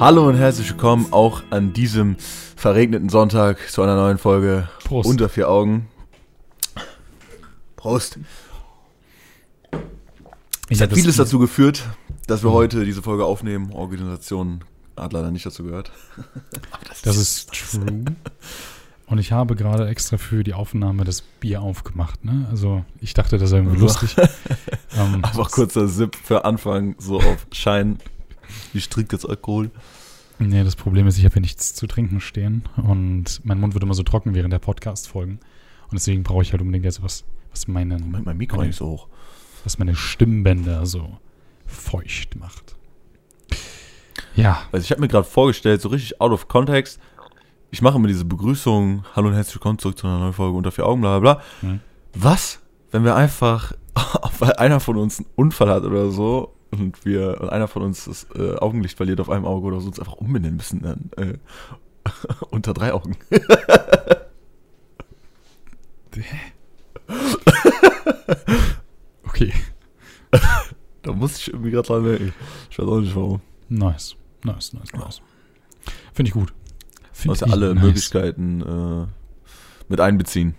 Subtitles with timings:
[0.00, 2.16] Hallo und herzlich willkommen auch an diesem
[2.54, 5.10] verregneten Sonntag zu einer neuen Folge Prost.
[5.10, 5.88] Unter vier Augen.
[7.74, 8.18] Prost.
[9.72, 9.78] Es
[10.68, 11.82] Ich hat hab vieles das, dazu geführt,
[12.28, 13.72] dass wir heute diese Folge aufnehmen.
[13.72, 14.62] Organisation
[14.96, 15.90] hat leider nicht dazu gehört.
[16.70, 18.04] Aber das ist true.
[19.06, 22.24] Und ich habe gerade extra für die Aufnahme das Bier aufgemacht.
[22.24, 22.46] Ne?
[22.50, 23.86] Also ich dachte, das ist irgendwie Also.
[23.86, 24.16] lustig.
[24.96, 27.98] ähm, einfach kurzer Sip für Anfang, so auf Schein.
[28.74, 29.70] Ich trinke jetzt Alkohol.
[30.38, 33.82] Nee, das Problem ist, ich habe hier nichts zu trinken stehen und mein Mund wird
[33.82, 35.40] immer so trocken während der Podcast-Folgen.
[35.90, 38.86] Und deswegen brauche ich halt unbedingt jetzt was, was, meinen, Moment, mein Mikro meine, so
[38.86, 39.08] hoch.
[39.64, 41.18] was meine Stimmbänder so
[41.66, 42.76] feucht macht.
[44.36, 47.00] Ja, Also ich habe mir gerade vorgestellt, so richtig out of context,
[47.70, 50.70] ich mache immer diese Begrüßung, hallo und herzlich willkommen zurück zu einer neuen Folge unter
[50.70, 51.68] vier Augen, bla bla bla.
[51.68, 51.80] Mhm.
[52.14, 52.60] Was,
[52.92, 53.72] wenn wir einfach,
[54.38, 58.04] weil einer von uns einen Unfall hat oder so und wir, und einer von uns
[58.04, 61.38] das äh, Augenlicht verliert auf einem Auge oder so, uns einfach umbenennen müssen dann äh,
[62.50, 63.16] unter drei Augen.
[69.24, 69.52] okay.
[71.02, 72.34] Da muss ich irgendwie gerade dran denken.
[72.70, 73.40] Ich weiß auch nicht warum.
[73.68, 74.16] Nice.
[74.44, 75.22] Nice, nice, nice.
[76.12, 76.52] Finde ich gut.
[77.12, 77.84] Finde Also alle nice.
[77.84, 79.06] Möglichkeiten äh,
[79.88, 80.54] mit einbeziehen,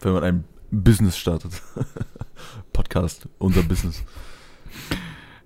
[0.00, 1.62] wenn man ein Business startet.
[2.74, 4.04] Podcast, unser Business.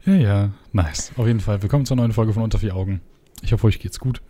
[0.06, 1.12] Ja, ja, nice.
[1.16, 1.62] Auf jeden Fall.
[1.62, 3.00] Willkommen zur neuen Folge von Unter vier Augen.
[3.40, 4.20] Ich hoffe, euch geht's gut.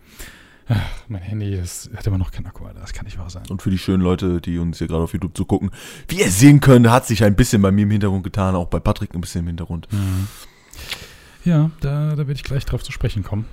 [0.69, 2.79] Ach, mein Handy ist, hat immer noch keinen Akku, Alter.
[2.79, 3.43] Das kann nicht wahr sein.
[3.49, 5.71] Und für die schönen Leute, die uns hier gerade auf YouTube zugucken,
[6.07, 8.79] wie ihr sehen könnt, hat sich ein bisschen bei mir im Hintergrund getan, auch bei
[8.79, 9.89] Patrick ein bisschen im Hintergrund.
[9.91, 10.27] Mhm.
[11.43, 13.45] Ja, da, da werde ich gleich drauf zu sprechen kommen.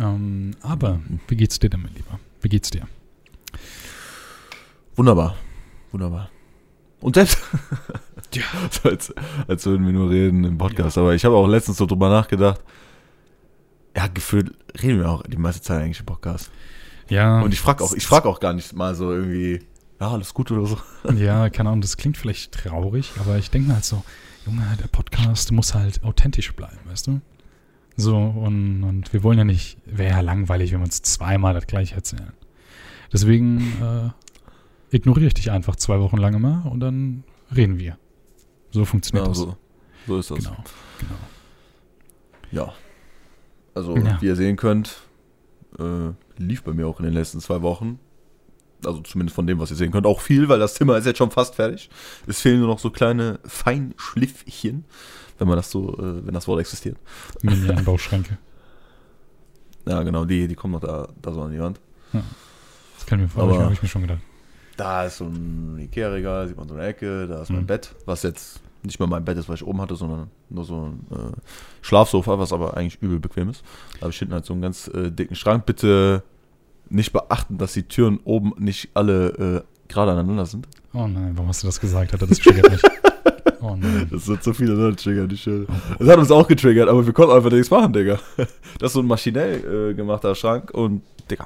[0.00, 2.18] Ähm, aber, wie geht's dir denn, mein Lieber?
[2.40, 2.88] Wie geht's dir?
[4.96, 5.36] Wunderbar.
[5.92, 6.30] Wunderbar.
[7.00, 7.38] Und selbst?
[8.34, 8.42] Ja.
[8.84, 9.14] als,
[9.46, 10.98] als würden wir nur reden im Podcast.
[10.98, 12.60] Aber ich habe auch letztens so drüber nachgedacht.
[13.96, 16.50] Ja, gefühlt reden wir auch die meiste Zeit eigentlich im Podcast.
[17.08, 17.40] Ja.
[17.40, 19.60] Und ich frage auch, ich frag auch gar nicht mal so irgendwie,
[20.00, 20.78] ja, alles gut oder so.
[21.16, 24.02] Ja, keine Ahnung, das klingt vielleicht traurig, aber ich denke mir halt so,
[24.46, 27.20] Junge, der Podcast muss halt authentisch bleiben, weißt du?
[27.96, 31.66] So, und, und wir wollen ja nicht, wäre ja langweilig, wenn wir uns zweimal das
[31.66, 32.32] gleiche erzählen.
[33.12, 34.10] Deswegen äh,
[34.90, 37.98] ignoriere ich dich einfach zwei Wochen lang immer und dann reden wir.
[38.70, 39.38] So funktioniert Ja, das.
[39.38, 39.56] so,
[40.06, 40.38] so ist das.
[40.38, 40.56] Genau,
[40.98, 41.14] genau.
[42.50, 42.72] Ja.
[43.74, 44.20] Also, Ja.
[44.20, 45.02] wie ihr sehen könnt,
[45.78, 47.98] äh, lief bei mir auch in den letzten zwei Wochen.
[48.84, 51.18] Also zumindest von dem, was ihr sehen könnt, auch viel, weil das Zimmer ist jetzt
[51.18, 51.90] schon fast fertig.
[52.26, 54.84] Es fehlen nur noch so kleine Feinschliffchen,
[55.38, 56.96] wenn man das so, äh, wenn das Wort existiert.
[57.42, 58.38] Mini-Einbauschränke.
[59.86, 61.80] Ja, genau, die, die kommen noch da, da so an die Wand.
[62.12, 64.20] Das kann ich mir vorstellen, habe ich mir schon gedacht.
[64.78, 67.66] Da ist so ein Ikea-Regal, sieht man so eine Ecke, da ist mein Mhm.
[67.66, 70.86] Bett, was jetzt nicht mehr mein Bett ist, was ich oben hatte, sondern nur so
[70.86, 71.32] ein äh,
[71.82, 73.62] Schlafsofa, was aber eigentlich übel bequem ist.
[73.94, 75.66] Da habe ich hinten halt so einen ganz äh, dicken Schrank.
[75.66, 76.22] Bitte
[76.88, 80.68] nicht beachten, dass die Türen oben nicht alle äh, gerade aneinander sind.
[80.94, 82.12] Oh nein, warum hast du das gesagt?
[82.12, 82.82] Alter, das triggert mich.
[83.60, 84.06] Oh nein.
[84.12, 85.66] Das sind so viele Leute triggern, die schön.
[85.98, 88.20] Das hat uns auch getriggert, aber wir konnten einfach nichts machen, Digga.
[88.78, 91.44] Das ist so ein maschinell äh, gemachter Schrank und, Digga.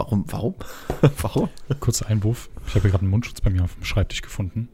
[0.00, 0.54] Warum, warum?
[1.20, 1.48] warum?
[1.78, 2.48] Kurzer Einwurf.
[2.66, 4.70] Ich habe hier gerade einen Mundschutz bei mir auf dem Schreibtisch gefunden.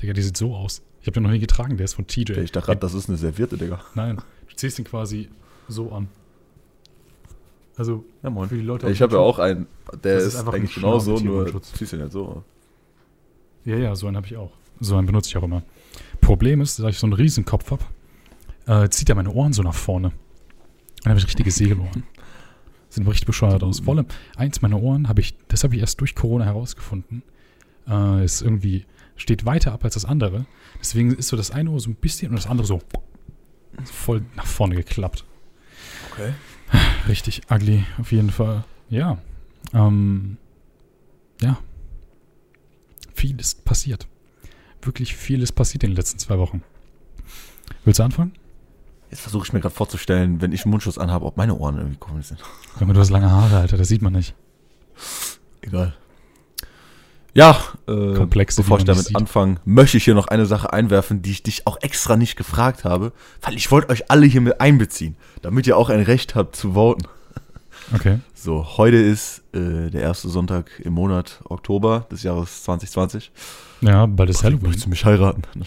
[0.00, 0.82] Digga, die sieht so aus.
[1.00, 2.34] Ich habe den noch nie getragen, der ist von TJ.
[2.34, 3.80] Ich dachte gerade, das ist eine Serviette, Digga.
[3.96, 4.18] Nein,
[4.48, 5.30] du ziehst ihn quasi
[5.66, 6.06] so an.
[7.76, 8.48] Also, Ja, moin.
[8.48, 9.66] für die Leute Ich habe ja auch einen,
[10.04, 12.44] der ist, ist einfach eigentlich ein genauso, nur ziehst ihn halt so.
[13.64, 14.52] Ja, ja, so einen habe ich auch.
[14.78, 15.64] So einen benutze ich auch immer.
[16.20, 17.82] Problem ist, da ich so einen riesen Kopf habe,
[18.66, 20.12] äh, zieht er meine Ohren so nach vorne.
[21.02, 22.04] Dann habe ich richtige Segelohren.
[22.98, 23.80] Sehen richtig bescheuert aus.
[23.80, 27.22] Vor allem, eins meiner Ohren habe ich, das habe ich erst durch Corona herausgefunden,
[27.88, 28.86] äh, ist irgendwie,
[29.16, 30.46] steht weiter ab als das andere.
[30.80, 32.80] Deswegen ist so das eine Ohr so ein bisschen und das andere so
[33.84, 35.24] voll nach vorne geklappt.
[36.10, 36.32] Okay.
[37.08, 38.64] Richtig ugly, auf jeden Fall.
[38.90, 39.18] Ja.
[39.72, 40.36] Ähm,
[41.40, 41.58] ja.
[43.14, 44.06] Viel ist passiert.
[44.82, 46.62] Wirklich viel ist passiert in den letzten zwei Wochen.
[47.84, 48.32] Willst du anfangen?
[49.10, 51.96] Jetzt versuche ich mir gerade vorzustellen, wenn ich einen Mundschutz anhabe, ob meine Ohren irgendwie
[51.96, 52.42] komisch sind.
[52.78, 54.34] Junge, du hast lange Haare, Alter, das sieht man nicht.
[55.62, 55.94] Egal.
[57.34, 57.56] Ja,
[57.86, 61.42] äh, Komplexe, bevor ich damit anfange, möchte ich hier noch eine Sache einwerfen, die ich
[61.42, 63.12] dich auch extra nicht gefragt habe,
[63.42, 66.72] weil ich wollte euch alle hier mit einbeziehen, damit ihr auch ein Recht habt zu
[66.72, 67.06] voten.
[67.94, 68.18] Okay.
[68.34, 73.30] So, heute ist äh, der erste Sonntag im Monat Oktober des Jahres 2020.
[73.80, 74.64] Ja, bald ist Halloween.
[74.64, 75.42] Möchtest du mich heiraten?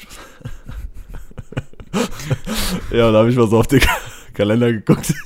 [2.92, 3.82] ja, da habe ich mal so auf den
[4.34, 5.14] Kalender geguckt.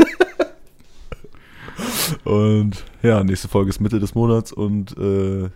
[2.23, 5.49] und ja, nächste Folge ist Mitte des Monats und äh,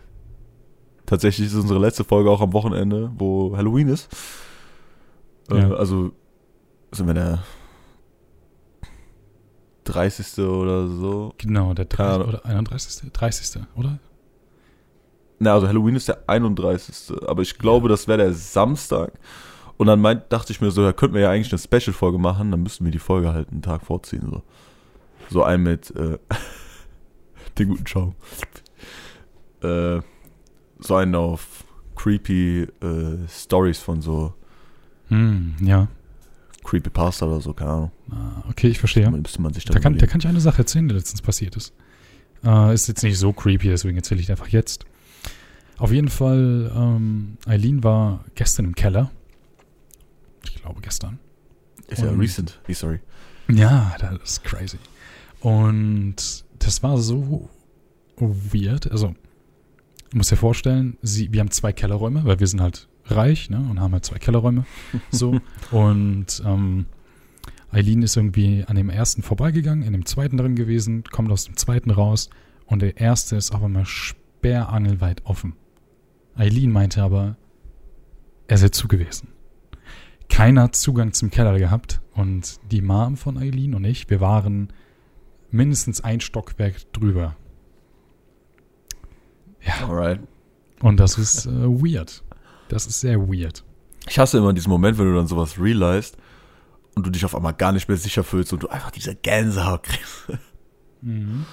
[1.06, 4.10] tatsächlich ist unsere letzte Folge auch am Wochenende, wo Halloween ist.
[5.52, 5.72] Äh, Ja.
[5.74, 6.12] Also
[6.92, 7.44] sind wir der
[9.86, 10.40] 30.
[10.44, 11.34] oder so.
[11.38, 12.16] Genau, der Keine 30.
[12.16, 12.30] Ahnung.
[12.30, 13.12] oder 31.
[13.12, 13.62] 30.
[13.76, 14.00] oder?
[15.40, 17.18] Na, also Halloween ist der 31.
[17.28, 19.14] Aber ich glaube, das wäre der Samstag.
[19.80, 22.52] Und dann meint, dachte ich mir so, ja, könnten wir ja eigentlich eine Special-Folge machen,
[22.52, 24.24] dann müssten wir die Folge halt einen Tag vorziehen.
[24.30, 24.44] So,
[25.30, 26.18] so ein mit äh,
[27.58, 28.14] den guten Schaum.
[29.64, 30.02] Äh,
[30.80, 31.64] so einen auf
[31.96, 34.34] creepy äh, Stories von so
[35.08, 35.88] Hm, ja.
[36.66, 37.92] Creepypasta oder so, keine Ahnung.
[38.12, 39.04] Ah, Okay, ich verstehe.
[39.06, 41.56] Da müsste man sich Da kann, da kann ich eine Sache erzählen, die letztens passiert
[41.56, 41.74] ist.
[42.44, 44.86] Äh, ist jetzt nicht so creepy, deswegen erzähle ich einfach jetzt.
[45.78, 49.10] Auf jeden Fall, ähm, Eileen war gestern im Keller.
[50.44, 51.20] Ich glaube gestern.
[51.88, 52.60] Ist ja recent.
[52.68, 53.00] Nee, sorry.
[53.48, 54.78] Ja, das ist crazy.
[55.40, 57.50] Und das war so
[58.18, 58.92] weird.
[58.92, 59.16] Also,
[60.12, 63.58] du musst dir vorstellen, sie, wir haben zwei Kellerräume, weil wir sind halt reich, ne?
[63.58, 64.66] Und haben halt zwei Kellerräume.
[65.12, 65.40] So.
[65.72, 66.86] und ähm,
[67.72, 71.56] Eileen ist irgendwie an dem ersten vorbeigegangen, in dem zweiten drin gewesen, kommt aus dem
[71.56, 72.30] zweiten raus
[72.66, 75.54] und der erste ist auf einmal sperrangelweit offen.
[76.36, 77.38] Eileen meinte aber,
[78.48, 79.30] er sei zu gewesen.
[80.40, 84.72] Keiner hat Zugang zum Keller gehabt und die Mom von Eileen und ich, wir waren
[85.52, 87.36] mindestens ein Stockwerk drüber.
[89.62, 90.22] Ja, Alright.
[90.80, 92.24] und das ist äh, weird.
[92.70, 93.66] Das ist sehr weird.
[94.08, 96.16] Ich hasse immer diesen Moment, wenn du dann sowas realized
[96.96, 99.84] und du dich auf einmal gar nicht mehr sicher fühlst und du einfach diese Gänsehaut
[99.84, 100.40] kriegst.
[101.02, 101.46] Mhm.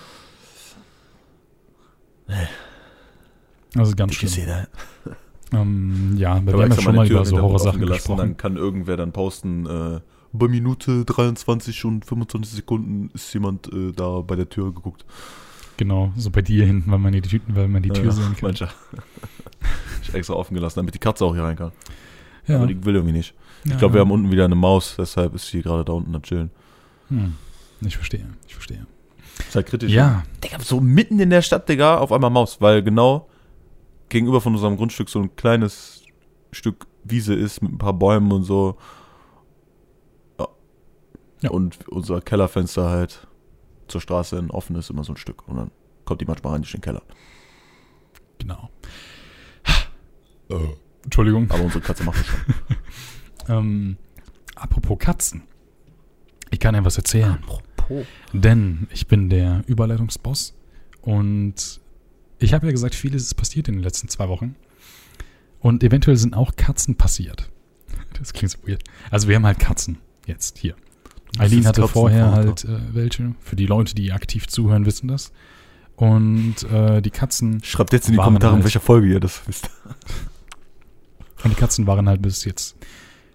[3.74, 4.66] Also ganz Ich sehe schlimm.
[5.04, 5.16] da.
[5.62, 8.18] Ähm, ja, Ich wir habe haben ja schon mal Tür über so Horrorsachen gelassen, gesprochen.
[8.18, 10.00] Dann kann irgendwer dann posten, äh,
[10.32, 15.04] bei Minute 23 und 25 Sekunden ist jemand äh, da bei der Tür geguckt.
[15.76, 18.34] Genau, so bei dir hinten, weil man die, Tüten, weil man die Tür Ja, sehen
[18.40, 18.48] kann.
[18.48, 18.70] Mancher.
[20.02, 21.72] ich extra offen gelassen, damit die Katze auch hier rein kann.
[22.46, 23.34] Ja, Aber die will irgendwie nicht.
[23.64, 23.76] Ich ja.
[23.76, 26.50] glaube, wir haben unten wieder eine Maus, deshalb ist sie gerade da unten am Chillen.
[27.08, 27.34] Hm.
[27.80, 28.86] Ich verstehe, ich verstehe.
[29.38, 29.92] Ist halt kritisch.
[29.92, 33.28] Ja, Digga, so mitten in der Stadt, Digga, auf einmal Maus, weil genau
[34.08, 36.02] gegenüber von unserem Grundstück so ein kleines
[36.52, 38.76] Stück Wiese ist mit ein paar Bäumen und so.
[40.38, 40.48] Ja.
[41.42, 41.50] Ja.
[41.50, 43.26] Und unser Kellerfenster halt
[43.88, 45.46] zur Straße hin offen ist, immer so ein Stück.
[45.48, 45.70] Und dann
[46.04, 47.02] kommt die manchmal rein durch den Keller.
[48.38, 48.70] genau.
[51.04, 51.50] Entschuldigung.
[51.50, 52.38] Aber unsere Katze macht das schon.
[53.48, 53.96] Ähm,
[54.56, 55.44] apropos Katzen.
[56.50, 57.38] Ich kann dir was erzählen.
[57.44, 58.04] Apropos.
[58.32, 60.52] Denn ich bin der Überleitungsboss
[61.00, 61.80] und
[62.38, 64.56] ich habe ja gesagt, vieles ist passiert in den letzten zwei Wochen.
[65.60, 67.50] Und eventuell sind auch Katzen passiert.
[68.18, 68.82] Das klingt so weird.
[69.10, 70.74] Also wir haben halt Katzen jetzt hier.
[71.38, 73.34] Eileen hatte vorher halt äh, welche.
[73.40, 75.32] Für die Leute, die aktiv zuhören, wissen das.
[75.96, 79.46] Und äh, die Katzen Schreibt jetzt in die Kommentare, in halt- welcher Folge ihr das
[79.46, 79.68] wisst.
[81.44, 82.76] Und die Katzen waren halt bis jetzt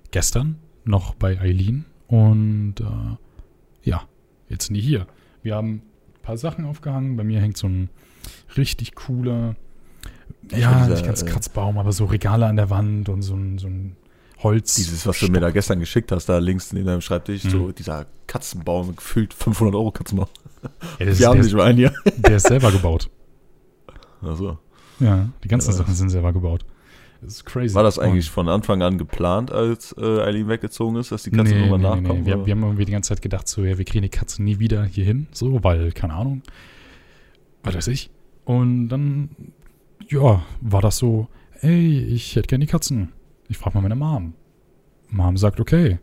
[0.09, 1.85] gestern noch bei Eileen.
[2.07, 3.17] Und äh,
[3.89, 4.03] ja,
[4.49, 5.05] jetzt sind die hier.
[5.43, 5.81] Wir haben ein
[6.23, 7.15] paar Sachen aufgehangen.
[7.17, 7.89] Bei mir hängt so ein
[8.57, 9.55] richtig cooler,
[10.51, 13.57] Ja, dieser, nicht ganz äh, Kratzbaum, aber so Regale an der Wand und so ein,
[13.57, 13.95] so ein
[14.43, 14.75] Holz.
[14.75, 17.49] Dieses, was du mir da gestern geschickt hast, da links neben deinem Schreibtisch, Mhm.
[17.49, 20.27] so dieser Katzenbaum, gefühlt 500 Euro Katzenbaum.
[20.63, 21.93] ja, das Wir ist, haben nicht mal einen hier.
[22.17, 23.09] der ist selber gebaut.
[24.21, 24.57] Achso.
[24.99, 25.77] Ja, die ganzen Ja.
[25.77, 26.63] Sachen sind selber gebaut.
[27.21, 27.75] Das ist crazy.
[27.75, 31.29] War das Und- eigentlich von Anfang an geplant, als äh, Eileen weggezogen ist, dass die
[31.31, 32.23] Katzen nee, irgendwann nee, nachkommen?
[32.23, 32.27] nee.
[32.29, 34.57] Wir, wir haben irgendwie die ganze Zeit gedacht, so, ja, wir kriegen die Katzen nie
[34.59, 36.41] wieder hier hin, so, weil, keine Ahnung,
[37.63, 38.09] was weiß ich.
[38.45, 39.29] Und dann,
[40.09, 41.27] ja, war das so,
[41.61, 43.11] ey, ich hätte gerne die Katzen.
[43.47, 44.33] Ich frage mal meine Mom.
[45.09, 45.99] Mom sagt, okay,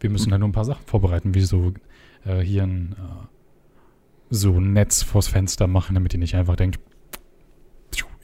[0.00, 1.72] wir müssen halt nur ein paar Sachen vorbereiten, wie so
[2.24, 3.26] äh, hier ein äh,
[4.30, 6.80] so ein Netz vors Fenster machen, damit ihr nicht einfach denkt,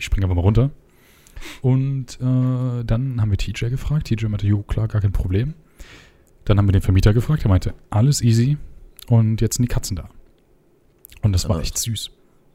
[0.02, 0.70] ich springe einfach mal runter.
[1.60, 4.08] Und äh, dann haben wir TJ gefragt.
[4.08, 5.54] TJ meinte, jo, klar, gar kein Problem.
[6.44, 7.44] Dann haben wir den Vermieter gefragt.
[7.44, 8.58] Er meinte, alles easy.
[9.08, 10.08] Und jetzt sind die Katzen da.
[11.22, 12.10] Und das war echt süß.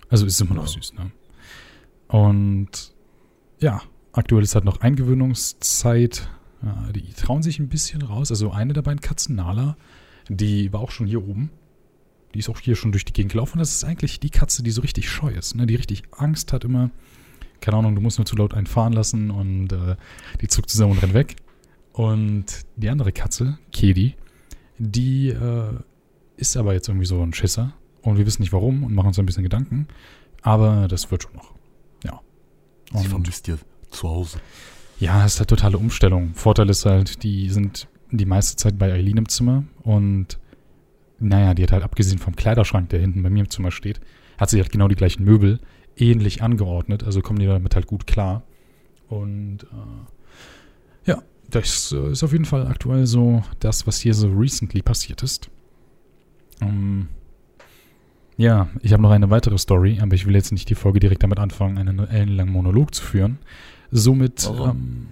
[0.09, 1.11] Also ist immer noch süß, ne?
[2.07, 2.93] Und
[3.59, 3.81] ja,
[4.13, 6.29] aktuell ist halt noch Eingewöhnungszeit.
[6.63, 8.31] Ja, die trauen sich ein bisschen raus.
[8.31, 9.77] Also eine der beiden Katzen, Nala,
[10.29, 11.51] die war auch schon hier oben.
[12.33, 13.59] Die ist auch hier schon durch die Gegend gelaufen.
[13.59, 15.65] Das ist eigentlich die Katze, die so richtig scheu ist, ne?
[15.65, 16.91] die richtig Angst hat immer.
[17.61, 19.95] Keine Ahnung, du musst nur zu laut einen fahren lassen und äh,
[20.41, 21.35] die zuckt zusammen und rennt weg.
[21.93, 22.45] Und
[22.75, 24.15] die andere Katze, Kedi,
[24.77, 25.73] die äh,
[26.35, 27.73] ist aber jetzt irgendwie so ein Schisser.
[28.07, 29.87] Und wir wissen nicht warum und machen uns ein bisschen Gedanken.
[30.41, 31.53] Aber das wird schon noch.
[32.05, 32.21] Ja.
[32.91, 33.57] Sie Und- vermisst ihr
[33.89, 34.39] zu Hause.
[34.99, 36.33] ja, es ist halt totale Umstellung.
[36.33, 40.39] Vorteil ist halt, die sind die meiste Zeit bei Eileen im Zimmer und
[41.19, 43.99] naja, die hat halt abgesehen vom Kleiderschrank, der hinten bei mir im Zimmer steht,
[44.37, 45.59] hat sie halt genau die gleichen Möbel
[45.97, 48.43] ähnlich angeordnet, also kommen die damit halt gut klar.
[49.09, 54.29] Und äh, ja, das äh, ist auf jeden Fall aktuell so das, was hier so
[54.29, 55.49] recently passiert ist.
[56.61, 57.07] Ähm,
[58.37, 61.23] ja, ich habe noch eine weitere Story, aber ich will jetzt nicht die Folge direkt
[61.23, 63.39] damit anfangen, einen ellenlangen Monolog zu führen.
[63.91, 65.07] Somit, ähm,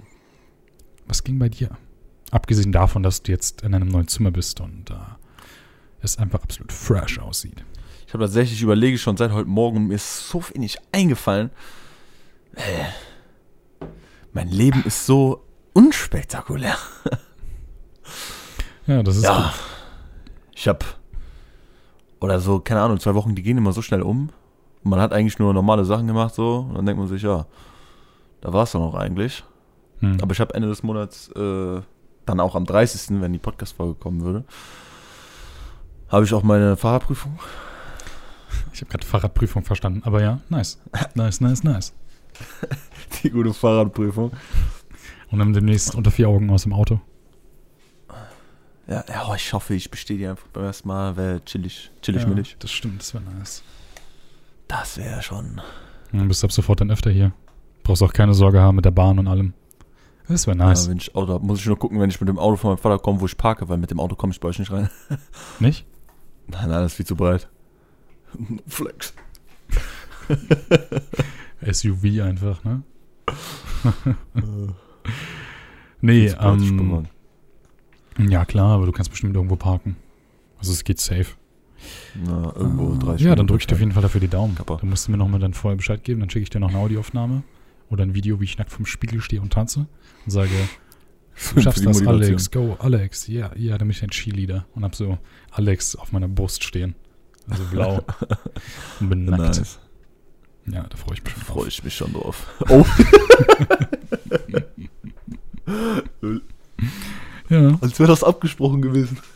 [1.08, 1.70] was ging bei dir?
[2.32, 4.96] Abgesehen davon, dass du jetzt in einem neuen Zimmer bist und äh,
[6.01, 7.63] es einfach absolut fresh aussieht.
[8.08, 11.50] Ich habe tatsächlich überlege schon seit heute Morgen mir ist so wenig eingefallen.
[12.55, 13.86] Äh,
[14.34, 16.77] mein Leben ist so unspektakulär.
[18.88, 19.36] Ja, das ist Ja.
[19.51, 19.53] gut.
[20.55, 20.86] Ich habe
[22.19, 24.29] oder so, keine Ahnung, zwei Wochen, die gehen immer so schnell um.
[24.84, 27.45] Und man hat eigentlich nur normale Sachen gemacht so und dann denkt man sich, ja,
[28.41, 29.43] da war es dann auch eigentlich.
[30.00, 30.17] Hm.
[30.22, 31.81] Aber ich habe Ende des Monats, äh,
[32.25, 34.45] dann auch am 30., wenn die Podcast-Folge kommen würde,
[36.10, 37.39] habe ich auch meine Fahrradprüfung.
[38.74, 40.79] Ich habe gerade Fahrradprüfung verstanden, aber ja, nice.
[41.15, 41.93] Nice, nice, nice.
[43.24, 44.31] Die gute Fahrradprüfung.
[45.31, 47.00] Und dann demnächst unter vier Augen aus dem Auto.
[48.88, 52.22] Ja, ja, oh, ich hoffe, ich bestehe die einfach beim ersten Mal, wäre chillig, chillig
[52.24, 52.56] ja, millig.
[52.60, 53.63] Das stimmt, das wäre nice.
[54.68, 55.62] Das wäre schon.
[56.12, 57.34] Dann bist du ab sofort dann öfter hier.
[57.84, 59.54] Brauchst auch keine Sorge haben mit der Bahn und allem.
[60.27, 60.86] Das wäre nice.
[60.86, 62.72] Ja, wenn ich Auto habe, muss ich nur gucken, wenn ich mit dem Auto von
[62.72, 64.72] meinem Vater komme, wo ich parke, weil mit dem Auto komme ich bei euch nicht
[64.72, 64.89] rein.
[65.60, 65.86] Nicht?
[66.48, 67.50] Nein, nein, das ist viel zu breit.
[68.68, 69.13] Flex.
[71.72, 72.84] SUV einfach, ne?
[76.01, 77.08] nee, ich bin ähm,
[78.17, 79.95] ja klar, aber du kannst bestimmt irgendwo parken.
[80.57, 81.27] Also es geht safe.
[82.15, 84.55] Na, irgendwo Ah, 30 Ja, dann drücke ich dir auf jeden Fall dafür die Daumen.
[84.55, 84.77] Kappa.
[84.77, 86.77] Dann musst du mir nochmal dann vorher Bescheid geben, dann schicke ich dir noch eine
[86.79, 87.43] Audioaufnahme
[87.89, 89.81] oder ein Video, wie ich nackt vom Spiegel stehe und tanze
[90.25, 90.50] und sage,
[91.55, 92.07] du schaffst das.
[92.07, 95.17] Alex, go, Alex, ja, ja, dann bin ich ein Cheerleader und hab so
[95.51, 96.95] Alex auf meiner Brust stehen.
[97.48, 98.01] Also blau
[99.00, 99.57] und bin nackt.
[99.57, 99.79] Nice.
[100.67, 101.67] Ja, da freue ich mich schon Freue drauf.
[101.67, 102.48] ich mich schon drauf.
[102.69, 102.86] Oh,
[107.49, 107.77] Ja.
[107.81, 109.19] als wäre das abgesprochen gewesen.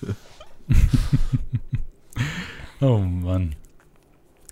[2.81, 3.55] Oh Mann.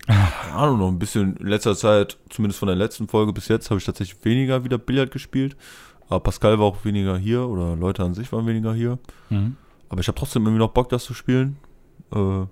[0.06, 3.70] Keine Ahnung, noch ein bisschen in letzter Zeit, zumindest von der letzten Folge bis jetzt,
[3.70, 5.56] habe ich tatsächlich weniger wieder Billard gespielt.
[6.08, 8.98] Aber Pascal war auch weniger hier oder Leute an sich waren weniger hier.
[9.30, 9.56] Mhm.
[9.88, 11.56] Aber ich habe trotzdem irgendwie noch Bock, das zu spielen.
[12.12, 12.46] Äh, ja,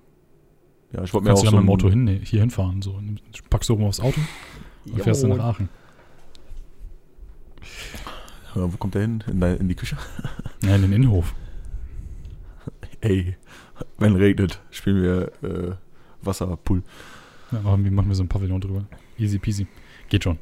[1.03, 2.39] ich wollte mir Kannst auch du so dann mit dem ein- Auto hin, nee, hier
[2.39, 2.81] hinfahren.
[2.81, 2.99] So.
[3.49, 4.19] Packst du oben aufs Auto
[4.91, 5.69] und fährst dann nach Aachen.
[8.57, 9.23] Ja, wo kommt der hin?
[9.27, 9.97] In, in die Küche?
[10.63, 11.35] Ja, in den Innenhof.
[12.99, 13.37] Ey,
[13.99, 15.75] wenn regnet, spielen wir äh,
[16.23, 16.81] Wasserpool.
[17.51, 18.85] Ja, machen, wir, machen wir so ein Pavillon drüber.
[19.19, 19.67] Easy peasy.
[20.09, 20.39] Geht schon.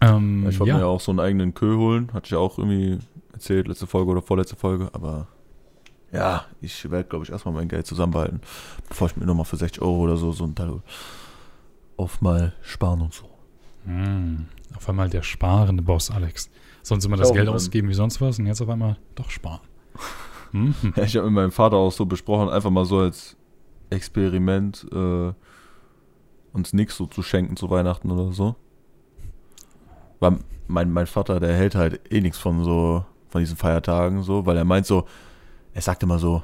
[0.00, 0.74] Ähm, Ich wollte ja.
[0.74, 2.12] mir ja auch so einen eigenen Kö holen.
[2.12, 2.98] Hatte ich ja auch irgendwie
[3.32, 4.90] erzählt, letzte Folge oder vorletzte Folge.
[4.94, 5.28] Aber
[6.12, 8.40] ja, ich werde, glaube ich, erstmal mein Geld zusammenbehalten,
[8.88, 10.82] bevor ich mir nochmal für 60 Euro oder so so ein Teil
[11.96, 13.29] auf mal sparen und so.
[13.84, 14.46] Hm,
[14.76, 16.50] auf einmal der sparende Boss, Alex.
[16.82, 17.56] Sonst immer das Ja, Geld Mann.
[17.56, 19.60] ausgeben wie sonst was und jetzt auf einmal doch sparen.
[20.52, 20.74] Mhm.
[20.96, 23.36] Ja, ich habe mit meinem Vater auch so besprochen, einfach mal so als
[23.88, 25.32] Experiment äh,
[26.52, 28.56] uns nichts so zu schenken zu Weihnachten oder so.
[30.18, 34.44] Weil mein, mein Vater, der hält halt eh nichts von so, von diesen Feiertagen so,
[34.44, 35.06] weil er meint so,
[35.72, 36.42] er sagt immer so,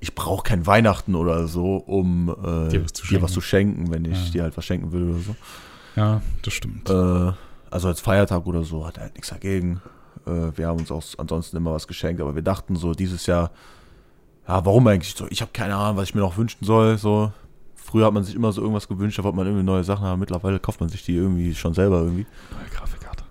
[0.00, 3.34] ich brauche kein Weihnachten oder so, um äh, Dir was zu dir was schenken.
[3.34, 4.32] zu schenken, wenn ich Ja.
[4.32, 5.36] dir halt was schenken will oder so.
[5.96, 6.90] Ja, das stimmt.
[6.90, 7.32] Äh,
[7.70, 9.80] also als Feiertag oder so hat er halt nichts dagegen.
[10.26, 13.50] Äh, wir haben uns auch ansonsten immer was geschenkt, aber wir dachten so dieses Jahr,
[14.46, 15.26] ja, warum eigentlich so?
[15.30, 16.98] Ich habe keine Ahnung, was ich mir noch wünschen soll.
[16.98, 17.32] So
[17.74, 20.20] früher hat man sich immer so irgendwas gewünscht, da wollte man irgendwie neue Sachen haben.
[20.20, 22.26] Mittlerweile kauft man sich die irgendwie schon selber irgendwie.
[22.50, 23.24] Neue Grafikkarte.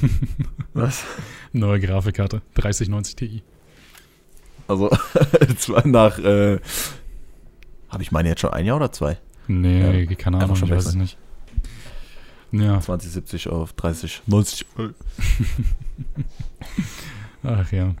[0.74, 1.04] Was?
[1.52, 2.42] Neue Grafikkarte.
[2.54, 3.42] 3090 Ti.
[4.68, 4.90] Also
[5.58, 6.60] zwar nach, äh,
[7.88, 9.18] habe ich meine jetzt schon ein Jahr oder zwei?
[9.48, 11.18] Nee, keine einfach Ahnung, schon ich weiß es nicht.
[12.52, 14.66] Ja, 2070 auf 30, 90.
[17.42, 17.94] ach ja.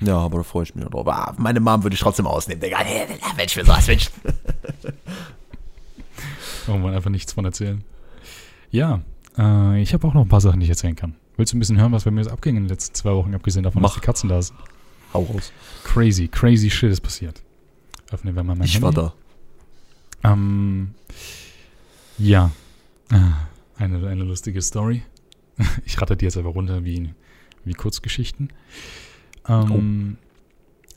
[0.00, 1.06] Ja, aber da freue ich mich drauf.
[1.08, 2.78] Ah, meine Mom würde ich trotzdem ausnehmen, Digga.
[3.36, 4.10] Wenn ich mir sowas wünsche.
[6.68, 7.82] Oh man, einfach nichts von erzählen.
[8.70, 9.00] Ja,
[9.36, 11.14] äh, ich habe auch noch ein paar Sachen, die ich erzählen kann.
[11.36, 13.34] Willst du ein bisschen hören, was bei mir so abging in den letzten zwei Wochen,
[13.34, 13.90] abgesehen davon, Mach.
[13.90, 14.58] dass die Katzen da sind?
[15.14, 15.52] Hau raus.
[15.84, 17.42] Crazy, crazy shit ist passiert.
[18.12, 18.84] Öffnen wir mal mein Ich Handy.
[18.84, 19.14] war da.
[20.32, 20.94] Ähm,
[22.18, 22.50] ja,
[23.10, 23.47] Ah,
[23.78, 25.02] eine, eine lustige Story.
[25.84, 27.12] Ich ratte die jetzt aber runter wie,
[27.64, 28.52] wie Kurzgeschichten.
[29.48, 30.18] Ähm,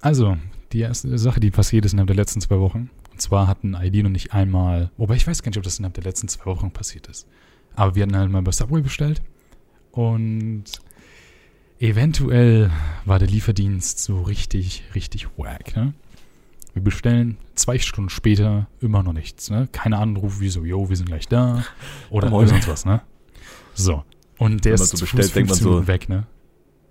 [0.01, 0.37] Also,
[0.71, 2.89] die erste Sache, die passiert ist innerhalb der letzten zwei Wochen.
[3.11, 5.95] Und zwar hatten Aileen und ich einmal, wobei ich weiß gar nicht, ob das innerhalb
[5.95, 7.27] der letzten zwei Wochen passiert ist.
[7.75, 9.21] Aber wir hatten halt mal bei Subway bestellt.
[9.91, 10.63] Und
[11.79, 12.71] eventuell
[13.05, 15.93] war der Lieferdienst so richtig, richtig wack, ne?
[16.73, 19.67] Wir bestellen zwei Stunden später immer noch nichts, ne?
[19.71, 21.65] Keine Anruf wie so, yo, wir sind gleich da.
[22.09, 23.01] Oder sonst was, ne?
[23.73, 24.03] So.
[24.37, 26.27] Und der ist so bestellt, Fuß denkt man 15 so- Minuten weg, ne?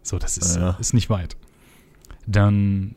[0.03, 1.37] So, das ist, Ja, ist nicht weit.
[2.27, 2.95] Dann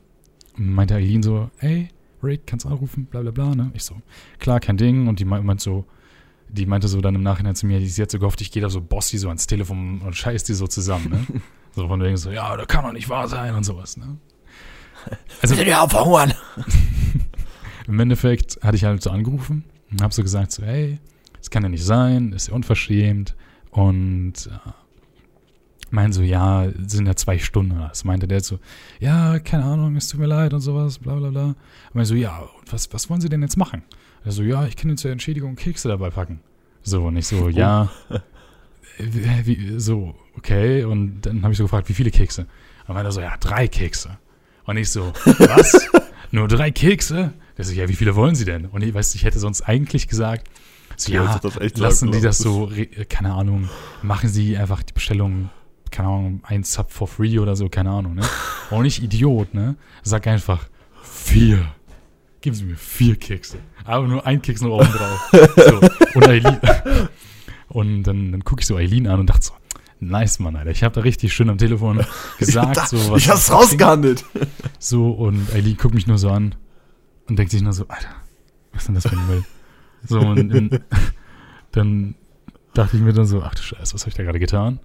[0.55, 1.89] meinte Eileen so, ey,
[2.21, 3.71] Rick, kannst anrufen, bla bla bla, ne?
[3.73, 3.95] Ich so,
[4.39, 5.07] klar, kein Ding.
[5.07, 5.85] Und die meint so,
[6.49, 8.69] die meinte so dann im Nachhinein zu mir, sie hat so gehofft, ich gehe da
[8.69, 11.41] so Bossy so ans Telefon und scheiß die so zusammen, ne?
[11.75, 14.17] so von wegen so, ja, das kann doch nicht wahr sein und sowas, ne?
[15.41, 16.33] Also, ja, verhungern.
[17.87, 20.99] Im Endeffekt hatte ich halt so angerufen und habe so gesagt, so, hey,
[21.37, 23.35] das kann ja nicht sein, ist ja unverschämt.
[23.71, 24.71] Und äh,
[25.89, 27.77] meinen so, ja, sind ja zwei Stunden.
[27.77, 28.59] Das meinte der so,
[28.99, 31.45] ja, keine Ahnung, es tut mir leid und sowas, bla bla bla.
[31.45, 31.57] Und
[31.93, 33.83] meinte so, ja, was, was wollen Sie denn jetzt machen?
[34.25, 36.39] Er so, ja, ich kann Ihnen zur Entschädigung Kekse dabei packen.
[36.81, 37.91] So, und ich so, ja,
[38.97, 40.83] wie, wie, so, okay.
[40.83, 42.47] Und dann habe ich so gefragt, wie viele Kekse?
[42.87, 44.17] Und meinte er so, ja, drei Kekse.
[44.65, 45.89] Und ich so, was?
[46.31, 47.33] Nur drei Kekse?
[47.57, 48.65] Der so, ja, wie viele wollen Sie denn?
[48.65, 50.49] Und ich weiß, ich hätte sonst eigentlich gesagt,
[50.95, 51.39] so, ja,
[51.75, 52.71] lassen die das so,
[53.09, 53.69] keine Ahnung,
[54.01, 55.49] machen Sie einfach die Bestellung,
[55.91, 58.23] keine Ahnung, ein Sub for free oder so, keine Ahnung, ne?
[58.69, 59.75] Und nicht Idiot, ne?
[60.01, 60.67] Sag einfach
[61.03, 61.67] vier.
[62.41, 63.57] Geben Sie mir vier Kekse.
[63.85, 65.31] Aber nur ein Keks noch oben drauf.
[65.55, 65.79] so.
[66.15, 66.59] Und Eileen.
[67.69, 69.53] Und dann, dann gucke ich so Eileen an und dachte so,
[70.09, 70.71] nice, Mann, Alter.
[70.71, 72.05] Ich habe da richtig schön am Telefon
[72.39, 73.21] gesagt, da, so was.
[73.21, 74.25] Ich hab's rausgehandelt.
[74.79, 76.55] So, und Eileen guckt mich nur so an
[77.29, 78.09] und denkt sich nur so, Alter,
[78.73, 79.43] was ist denn das für ein Müll?
[80.05, 80.81] So, und, und
[81.71, 82.15] dann
[82.73, 84.79] dachte ich mir dann so, ach du Scheiße, was habe ich da gerade getan?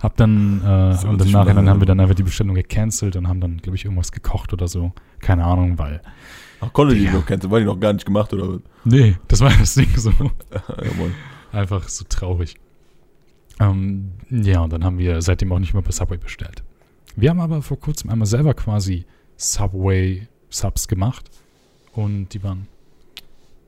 [0.00, 3.40] Hab dann, äh, und im Nachhinein haben wir dann einfach die Bestellung gecancelt und haben
[3.40, 4.92] dann, glaube ich, irgendwas gekocht oder so.
[5.20, 6.00] Keine Ahnung, weil.
[6.60, 7.50] Ach, konnte die noch canceln?
[7.50, 8.60] War die noch gar nicht gemacht oder was?
[8.84, 10.12] Nee, das war das Ding so.
[11.52, 12.56] einfach so traurig.
[13.60, 16.62] Ähm, ja, und dann haben wir seitdem auch nicht mehr bei Subway bestellt.
[17.16, 19.06] Wir haben aber vor kurzem einmal selber quasi
[19.36, 21.30] Subway-Subs gemacht
[21.92, 22.66] und die waren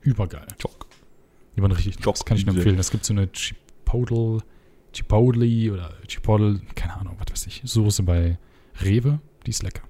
[0.01, 0.47] übergeil.
[0.61, 0.87] Chock.
[1.55, 2.15] Die waren richtig Chock.
[2.15, 2.77] Das kann ich nur empfehlen.
[2.79, 4.39] Es gibt so eine Chipotle,
[4.93, 8.37] Chipotle oder Chipotle, keine Ahnung, was weiß ich, Soße bei
[8.81, 9.19] Rewe.
[9.45, 9.83] Die ist lecker.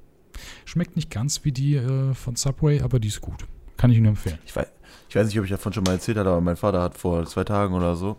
[0.65, 3.45] Schmeckt nicht ganz wie die äh, von Subway, aber die ist gut.
[3.75, 4.37] Kann ich nur empfehlen.
[4.45, 4.67] Ich weiß,
[5.09, 7.25] ich weiß nicht, ob ich davon schon mal erzählt habe, aber mein Vater hat vor
[7.25, 8.17] zwei Tagen oder so,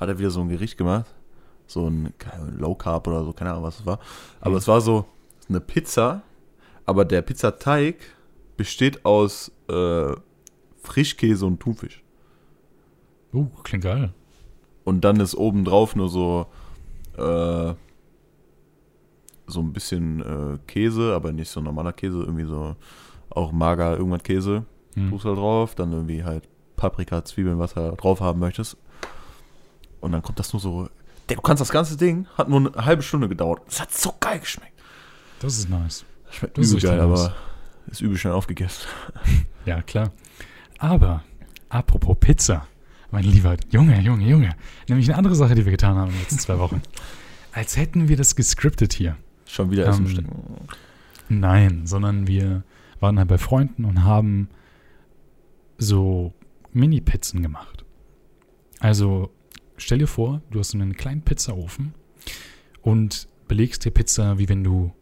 [0.00, 1.06] hat er wieder so ein Gericht gemacht.
[1.66, 2.12] So ein
[2.58, 4.00] Low Carb oder so, keine Ahnung, was es war.
[4.40, 4.56] Aber mhm.
[4.56, 5.04] es war so
[5.48, 6.22] eine Pizza,
[6.86, 7.96] aber der Pizzateig
[8.56, 10.14] besteht aus äh,
[10.82, 12.02] Frischkäse und Thunfisch.
[13.32, 14.12] Uh, klingt geil.
[14.82, 16.46] Und dann ist obendrauf nur so
[17.16, 17.74] äh,
[19.46, 22.76] so ein bisschen äh, Käse, aber nicht so normaler Käse, irgendwie so
[23.28, 24.64] auch mager irgendwas Käse.
[24.94, 25.10] Hm.
[25.10, 28.76] Tust halt drauf, dann irgendwie halt Paprika, Zwiebeln, was du drauf haben möchtest.
[30.00, 30.88] Und dann kommt das nur so.
[31.26, 33.62] Du kannst das ganze Ding, hat nur eine halbe Stunde gedauert.
[33.68, 34.72] Es hat so geil geschmeckt.
[35.40, 36.04] Das ist nice.
[36.26, 37.20] Das schmeckt das übel geil, nice.
[37.20, 37.36] aber
[37.90, 38.86] ist übel schnell aufgegessen.
[39.64, 40.10] ja, klar.
[40.78, 41.22] Aber,
[41.68, 42.66] apropos Pizza,
[43.10, 44.56] mein lieber Junge, Junge, Junge.
[44.88, 46.82] Nämlich eine andere Sache, die wir getan haben in den letzten zwei Wochen.
[47.52, 49.16] Als hätten wir das gescriptet hier.
[49.46, 50.26] Schon wieder Essen ähm,
[51.28, 52.62] Nein, sondern wir
[53.00, 54.48] waren halt bei Freunden und haben
[55.78, 56.32] so
[56.72, 57.84] Mini-Pizzen gemacht.
[58.78, 59.30] Also
[59.82, 61.94] stell dir vor, du hast einen kleinen Pizzaofen
[62.82, 64.92] und belegst dir Pizza, wie wenn du.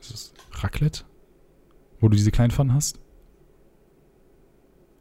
[0.00, 0.32] Ist das?
[0.52, 1.04] Raclette?
[2.00, 3.00] Wo du diese kleinen Pfannen hast?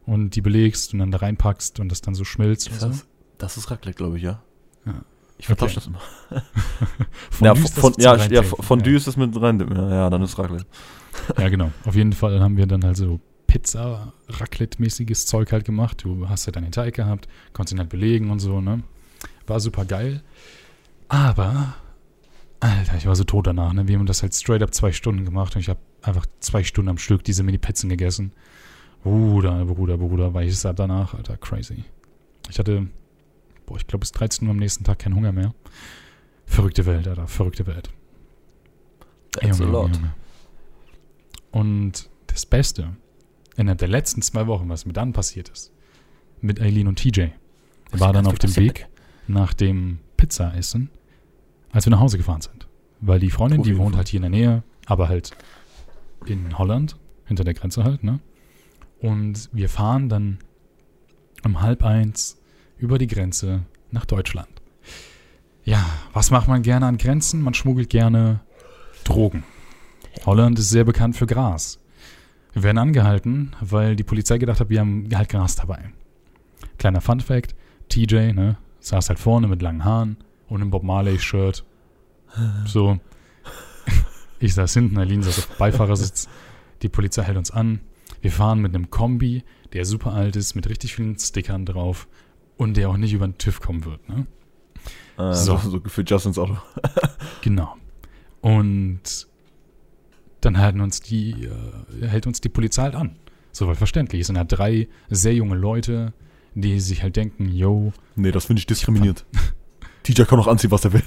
[0.06, 2.70] Und die belegst und dann da reinpackst und das dann so schmilzt.
[2.70, 3.06] Ist das, so.
[3.38, 4.42] das ist Raclette, glaube ich, ja.
[4.86, 5.04] ja.
[5.38, 5.92] Ich vertausche okay.
[6.30, 6.42] das immer.
[7.30, 8.96] von ja, von, ja, ja, von ja.
[8.96, 9.60] ist das mit rein.
[9.60, 10.66] Ja, ja, dann ist Raclette.
[11.38, 11.72] ja, genau.
[11.86, 16.04] Auf jeden Fall haben wir dann halt so Pizza, Raclette-mäßiges Zeug halt gemacht.
[16.04, 18.84] Du hast ja deinen Teig gehabt, konntest ihn halt belegen und so, ne?
[19.48, 20.22] War super geil.
[21.08, 21.76] Aber,
[22.60, 23.88] Alter, ich war so tot danach, ne?
[23.88, 26.90] Wir haben das halt straight up zwei Stunden gemacht und ich habe einfach zwei Stunden
[26.90, 28.34] am Stück diese Mini-Pizzen gegessen.
[29.04, 31.86] Bruder, Bruder, Bruder, war ich satt danach, Alter, crazy.
[32.50, 32.88] Ich hatte,
[33.66, 35.54] boah, ich glaube bis 13 Uhr am nächsten Tag keinen Hunger mehr.
[36.46, 37.90] Verrückte Welt, Alter, verrückte Welt.
[39.32, 39.96] That's Junge, a lot.
[39.96, 40.14] Junge.
[41.52, 42.98] Und das Beste,
[43.56, 45.72] innerhalb der letzten zwei Wochen, was mir dann passiert ist,
[46.42, 47.28] mit Eileen und TJ,
[47.92, 48.88] war dann auf dem Weg
[49.30, 50.90] nach dem Pizza-Essen,
[51.72, 52.68] als wir nach Hause gefahren sind.
[53.00, 55.32] Weil die Freundin, die wohnt halt hier in der Nähe, aber halt
[56.26, 58.20] in Holland, hinter der Grenze halt, ne?
[59.00, 60.40] Und wir fahren dann
[61.44, 62.40] um halb eins
[62.78, 64.50] über die Grenze nach Deutschland.
[65.64, 67.42] Ja, was macht man gerne an Grenzen?
[67.42, 68.40] Man schmuggelt gerne
[69.04, 69.44] Drogen.
[70.26, 71.80] Holland ist sehr bekannt für Gras.
[72.54, 75.92] Wir werden angehalten, weil die Polizei gedacht hat, wir haben halt Gras dabei.
[76.80, 77.56] Kleiner Fun Fact,
[77.90, 78.58] TJ, ne,
[78.88, 81.64] saß halt vorne mit langen Haaren und einem Bob Marley-Shirt.
[82.66, 83.00] So.
[84.40, 86.28] Ich saß hinten, Aline saß auf dem Beifahrersitz.
[86.82, 87.82] Die Polizei hält uns an.
[88.22, 92.08] Wir fahren mit einem Kombi, der super alt ist, mit richtig vielen Stickern drauf
[92.56, 94.28] und der auch nicht über den TÜV kommen wird, ne?
[95.18, 95.58] Äh, so.
[95.58, 96.58] so gefühlt Justins Auto.
[97.42, 97.76] genau.
[98.42, 99.28] Und
[100.42, 103.18] dann halten uns die, äh, hält uns die Polizei halt an.
[103.52, 104.22] Soweit verständlich.
[104.22, 106.14] Es sind halt drei sehr junge Leute,
[106.62, 109.26] die sich halt denken, yo, Nee, das finde ich diskriminiert.
[110.04, 111.04] TJ kann auch anziehen, was er will.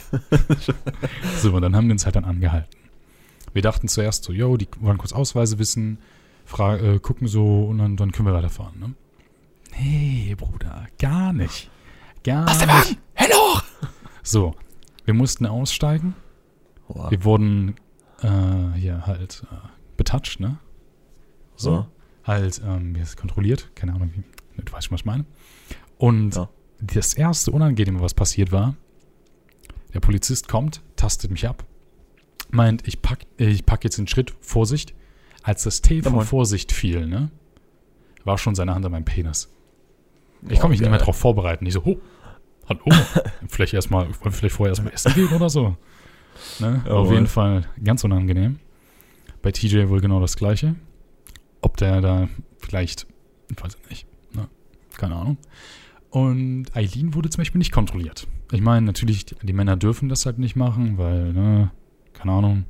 [1.41, 2.79] so, und dann haben wir uns halt dann angehalten.
[3.53, 5.99] Wir dachten zuerst so, yo, die wollen kurz Ausweise wissen,
[6.59, 8.95] äh, gucken so und dann, dann können wir weiterfahren, ne?
[9.79, 11.71] Nee, Bruder, gar nicht.
[12.23, 12.99] Gar nicht.
[13.15, 13.61] Hello!
[14.23, 14.55] So,
[15.05, 16.15] wir mussten aussteigen.
[16.87, 17.11] Boah.
[17.11, 17.77] Wir wurden
[18.23, 19.57] äh, hier halt äh,
[19.97, 20.59] betatscht, ne?
[21.57, 21.71] So.
[21.71, 21.87] So.
[22.25, 24.23] Halt, ähm, wir sind kontrolliert, keine Ahnung, wie,
[24.65, 25.25] du weißt schon, was ich meine.
[25.99, 26.49] Und Ja.
[26.81, 28.75] das erste Unangenehme, was passiert war,
[29.95, 31.65] der Polizist kommt, tastet mich ab,
[32.51, 34.95] meint, ich pack, ich pack jetzt den Schritt, Vorsicht.
[35.43, 36.21] Als das T von.
[36.25, 37.31] Vorsicht fiel, ne,
[38.25, 39.51] war schon seine Hand an meinem Penis.
[40.43, 41.65] Ich Oh, konnte mich nicht mehr darauf vorbereiten.
[41.67, 41.99] Ich so, oh,
[42.69, 42.81] hallo,
[43.49, 45.77] vielleicht erstmal, vielleicht vorher erstmal essen gehen oder so.
[46.59, 46.83] Ne?
[46.85, 47.15] Auf Jawohl.
[47.15, 48.59] jeden Fall ganz unangenehm.
[49.43, 50.75] Bei TJ wohl genau das gleiche.
[51.63, 53.07] Ob der da vielleicht,
[53.51, 54.07] ich weiß ich nicht?
[55.01, 55.39] Keine Ahnung.
[56.11, 58.27] Und Eileen wurde zum Beispiel nicht kontrolliert.
[58.53, 61.71] Ich meine, natürlich, die, die Männer dürfen das halt nicht machen, weil, ne,
[62.13, 62.65] keine Ahnung,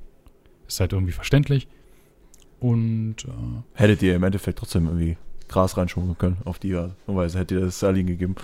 [0.69, 1.69] ist halt irgendwie verständlich.
[2.61, 5.17] Und äh, Hättet ihr im Endeffekt trotzdem irgendwie
[5.49, 7.39] Gras reinschmuggeln können auf die Art und Weise.
[7.39, 8.37] Hättet ihr das Stalin gegeben.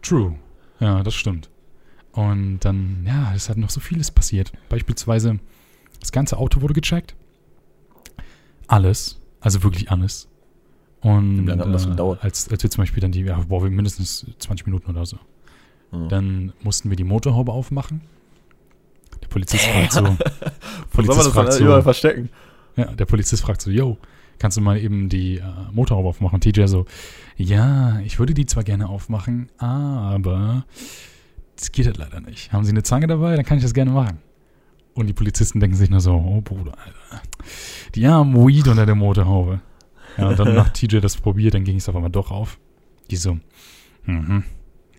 [0.00, 0.36] True.
[0.80, 1.50] Ja, das stimmt.
[2.12, 4.52] Und dann, ja, es hat noch so vieles passiert.
[4.68, 5.40] Beispielsweise,
[6.00, 7.16] das ganze Auto wurde gecheckt.
[8.68, 9.20] Alles.
[9.40, 10.28] Also wirklich alles.
[11.02, 14.90] Und äh, als, als wir zum Beispiel dann die, ja, boah, wir mindestens 20 Minuten
[14.90, 15.18] oder so.
[15.90, 16.06] Ja.
[16.08, 18.02] Dann mussten wir die Motorhaube aufmachen.
[19.20, 20.16] Der Polizist fragt so,
[20.92, 22.30] Polizist fragt so, überall verstecken?
[22.76, 23.98] ja, der Polizist fragt so, yo,
[24.38, 26.40] kannst du mal eben die äh, Motorhaube aufmachen?
[26.40, 26.86] TJ so,
[27.36, 30.64] ja, ich würde die zwar gerne aufmachen, aber
[31.56, 32.52] das geht halt leider nicht.
[32.52, 33.36] Haben Sie eine Zange dabei?
[33.36, 34.18] Dann kann ich das gerne machen.
[34.94, 37.22] Und die Polizisten denken sich nur so, oh Bruder, Alter,
[37.94, 39.60] die haben Weed unter der Motorhaube.
[40.18, 42.58] Ja, und dann nach TJ das probiert, dann ging es auf einmal doch auf.
[43.10, 43.38] Die so,
[44.04, 44.44] mhm,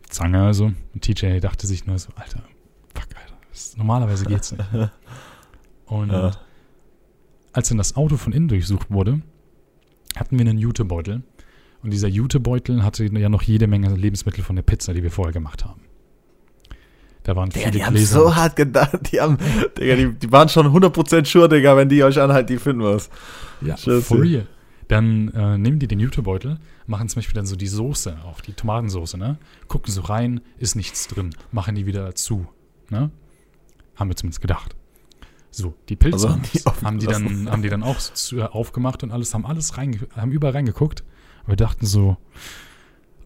[0.09, 0.65] Zange also.
[0.93, 2.41] Und TJ dachte sich nur so, Alter,
[2.93, 4.63] fuck, Alter, das, normalerweise geht's nicht.
[5.85, 6.31] Und Ja.
[7.51, 9.21] als dann das Auto von innen durchsucht wurde,
[10.15, 11.23] hatten wir einen Jutebeutel.
[11.83, 15.33] Und dieser Jutebeutel hatte ja noch jede Menge Lebensmittel von der Pizza, die wir vorher
[15.33, 15.81] gemacht haben.
[17.23, 18.19] Da waren Digga, viele die haben Gläser.
[18.19, 19.11] so hart gedacht.
[19.11, 19.37] Die haben,
[19.77, 23.09] Digga, die, die waren schon 100% sure, Digga, wenn die euch anhalten, die finden was.
[23.61, 24.01] ja, Scheiße.
[24.01, 24.45] for real.
[24.93, 28.53] Dann äh, nehmen die den Jutebeutel, machen zum Beispiel dann so die Soße auf, die
[28.53, 29.39] Tomatensoße, ne?
[29.67, 32.47] Gucken so rein, ist nichts drin, machen die wieder zu,
[32.89, 33.09] ne?
[33.95, 34.75] Haben wir zumindest gedacht.
[35.49, 38.43] So, die Pilze Also haben die haben, die dann, haben die dann auch zu, äh,
[38.43, 41.01] aufgemacht und alles, haben alles rein, haben überall reingeguckt.
[41.41, 42.17] Und wir dachten so,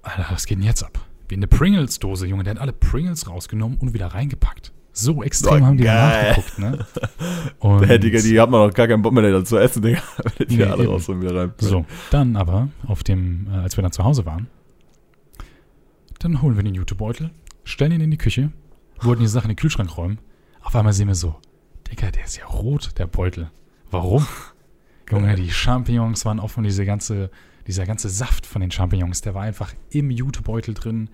[0.02, 1.06] Alter, was geht denn jetzt ab?
[1.28, 4.72] Wie eine Pringles-Dose, Junge, der hat alle Pringles rausgenommen und wieder reingepackt.
[5.00, 6.30] So extrem Oh, haben die geil.
[6.30, 6.86] nachgeguckt, ne?
[7.60, 10.02] Und Hey, Digga, die hat man doch gar keinen Bock mehr dazu essen, Digga.
[10.38, 11.54] Wenn die Nee, alle raus und wieder rein.
[11.60, 14.48] So, dann aber, auf dem, äh, als wir dann zu Hause waren,
[16.20, 17.30] dann holen wir den Jutebeutel,
[17.64, 18.52] stellen ihn in die Küche,
[19.02, 20.18] wollten die Sache in den Kühlschrank räumen.
[20.62, 21.36] Auf einmal sehen wir so,
[21.92, 23.52] Digga, der ist ja rot, der Beutel.
[23.92, 24.26] Warum?
[25.12, 27.30] Junge, die Champignons waren offen und diese ganze,
[27.68, 31.10] dieser ganze Saft von den Champignons, der war einfach im Jutebeutel drin.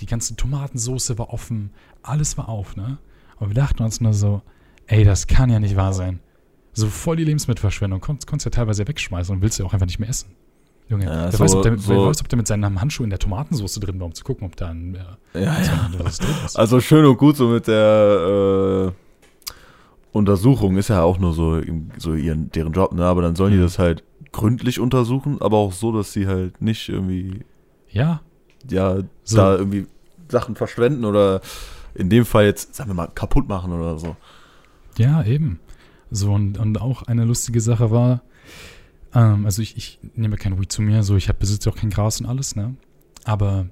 [0.00, 1.70] Die ganze Tomatensoße war offen,
[2.02, 2.98] alles war auf, ne?
[3.38, 4.42] Und wir dachten uns nur so,
[4.86, 6.20] ey, das kann ja nicht wahr sein.
[6.72, 8.00] So voll die Lebensmittelverschwendung.
[8.00, 10.30] Konntest, konntest ja teilweise wegschmeißen und willst ja auch einfach nicht mehr essen.
[10.88, 13.02] Junge, Ja, wer, so- weiß, ob der, so- wer weiß, ob der mit seinem Handschuh
[13.04, 14.94] in der Tomatensauce drin war, um zu gucken, ob da ein,
[15.34, 15.90] äh, Ja, ja.
[16.06, 16.56] ist.
[16.56, 21.60] Also schön und gut so mit der äh, Untersuchung ist ja auch nur so,
[21.98, 23.04] so ihren, deren Job, ne?
[23.04, 23.62] Aber dann sollen die Mhm.
[23.62, 27.40] das halt gründlich untersuchen, aber auch so, dass sie halt nicht irgendwie,
[27.90, 28.20] Ja,
[28.70, 29.36] ja, So.
[29.36, 29.86] da irgendwie
[30.28, 31.40] Sachen verschwenden oder
[31.98, 34.16] in dem Fall jetzt, sagen wir mal, kaputt machen oder so.
[34.98, 35.60] Ja, eben.
[36.10, 38.22] So, und, und auch eine lustige Sache war,
[39.14, 42.20] ähm, also ich, ich nehme kein Weed zu mir, so ich besitze auch kein Gras
[42.20, 42.76] und alles, ne?
[43.24, 43.66] Aber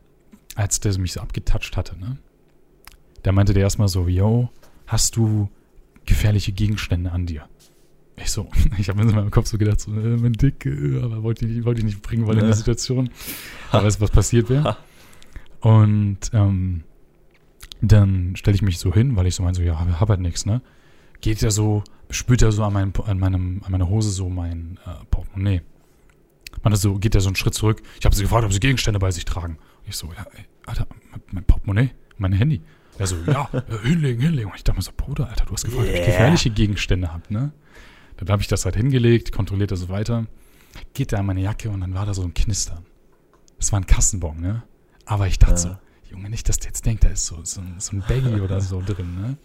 [0.56, 2.18] als der mich so abgetatscht hatte, ne?
[3.22, 4.50] Da meinte der erstmal so, yo,
[4.86, 5.48] hast du
[6.06, 7.48] gefährliche Gegenstände an dir?
[8.16, 11.00] Ich so, ich habe mir in meinem Kopf so gedacht, so, äh, mein Dick, äh,
[11.02, 12.54] aber wollte ich, nicht- wollte ich nicht bringen, weil in der.
[12.54, 13.10] Situation,
[13.70, 14.76] wer weiß, was passiert wäre.
[15.60, 16.82] Und ähm,
[17.88, 20.46] dann stelle ich mich so hin, weil ich so meine, so, ja, hab halt nichts,
[20.46, 20.62] ne?
[21.20, 24.78] Geht er so, spürt er so an, meinem, an, meinem, an meiner Hose so mein
[24.86, 25.62] äh, Portemonnaie.
[26.62, 27.82] Man ist so, geht er so einen Schritt zurück.
[27.98, 29.58] Ich habe sie gefragt, ob sie Gegenstände bei sich tragen.
[29.86, 30.86] Ich so, ja, ey, Alter,
[31.30, 32.60] mein, Portemonnaie, mein Handy.
[32.98, 34.50] Er so, ja, äh, hinlegen, hinlegen.
[34.50, 36.06] Und ich dachte mir so, Bruder, Alter, du hast gefragt, ob ich Yeah.
[36.06, 37.52] gefährliche Gegenstände habe, ne?
[38.16, 40.26] Dann habe ich das halt hingelegt, kontrolliert er so weiter.
[40.92, 42.84] Geht er an meine Jacke und dann war da so ein Knistern.
[43.58, 44.62] Das war ein Kassenbon, ne?
[45.06, 45.58] Aber ich dachte Ja.
[45.58, 45.76] so,
[46.14, 48.60] Junge, nicht, dass der jetzt denkt, da ist so, so, ein, so ein Baggy oder
[48.60, 49.36] so drin, ne?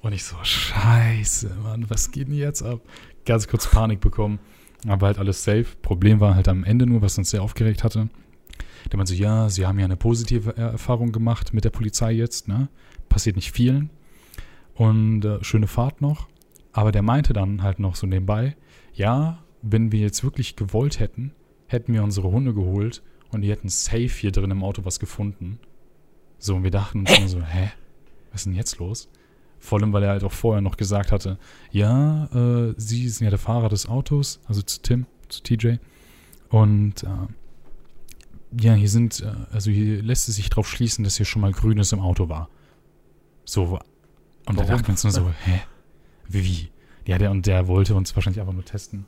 [0.00, 2.80] Und ich so, scheiße, Mann, was geht denn jetzt ab?
[3.24, 4.38] Ganz kurz Panik bekommen.
[4.86, 5.66] Aber halt alles safe.
[5.82, 8.08] Problem war halt am Ende nur, was uns sehr aufgeregt hatte.
[8.90, 12.48] Der meinte so, ja, sie haben ja eine positive Erfahrung gemacht mit der Polizei jetzt,
[12.48, 12.68] ne?
[13.08, 13.90] Passiert nicht vielen.
[14.74, 16.28] Und äh, schöne Fahrt noch.
[16.72, 18.56] Aber der meinte dann halt noch so nebenbei,
[18.92, 21.32] ja, wenn wir jetzt wirklich gewollt hätten,
[21.66, 25.58] hätten wir unsere Hunde geholt und die hätten safe hier drin im Auto was gefunden.
[26.38, 27.70] So, und wir dachten uns nur so, hä?
[28.30, 29.08] Was ist denn jetzt los?
[29.58, 31.38] Vor allem, weil er halt auch vorher noch gesagt hatte,
[31.72, 35.76] ja, äh, sie sind ja der Fahrer des Autos, also zu Tim, zu TJ.
[36.48, 37.08] Und äh,
[38.60, 41.52] ja, hier sind, äh, also hier lässt es sich drauf schließen, dass hier schon mal
[41.52, 42.48] Grünes im Auto war.
[43.44, 43.78] So,
[44.46, 45.60] und da dachten wir uns nur so, hä?
[46.28, 46.44] Wie?
[46.44, 46.68] wie?
[47.06, 49.06] Ja, der und der wollte uns wahrscheinlich einfach nur testen,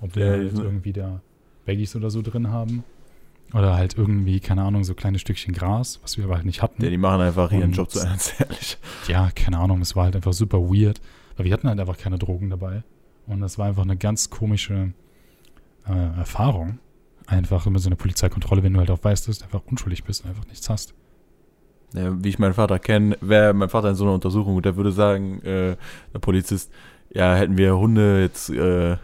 [0.00, 1.20] ob wir Ja, halt irgendwie da
[1.66, 2.84] Baggies oder so drin haben.
[3.54, 6.82] Oder halt irgendwie, keine Ahnung, so kleine Stückchen Gras, was wir aber halt nicht hatten.
[6.84, 8.78] Ja, die machen einfach ihren Und- Job zu ernst, ehrlich.
[9.06, 11.00] ja, keine Ahnung, es war halt einfach super weird,
[11.36, 12.82] weil wir hatten halt einfach keine Drogen dabei.
[13.26, 14.92] Und das war einfach eine ganz komische
[15.86, 16.78] äh, Erfahrung.
[17.26, 20.24] Einfach mit so einer Polizeikontrolle, wenn du halt auch weißt, dass du einfach unschuldig bist
[20.24, 20.94] und einfach nichts hast.
[21.94, 24.76] Ja, wie ich meinen Vater kenne, wäre mein Vater in so einer Untersuchung und der
[24.76, 25.76] würde sagen, äh,
[26.12, 26.70] der Polizist,
[27.10, 28.96] ja, hätten wir Hunde jetzt äh,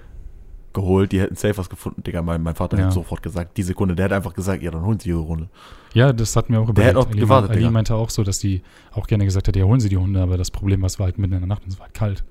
[0.74, 2.02] geholt, die hätten safe was gefunden.
[2.02, 2.84] Digga, mein, mein Vater Ja.
[2.84, 5.48] hätte sofort gesagt, die Sekunde, der hat einfach gesagt, ja, dann holen sie ihre Hunde.
[5.94, 7.70] Ja, das hatten wir auch Der hat auch Ali, gewartet, Ali Digga.
[7.70, 10.36] meinte auch so, dass die auch gerne gesagt hat, ja, holen sie die Hunde, aber
[10.36, 12.24] das Problem war, es war halt mitten in der Nacht und es war halt kalt.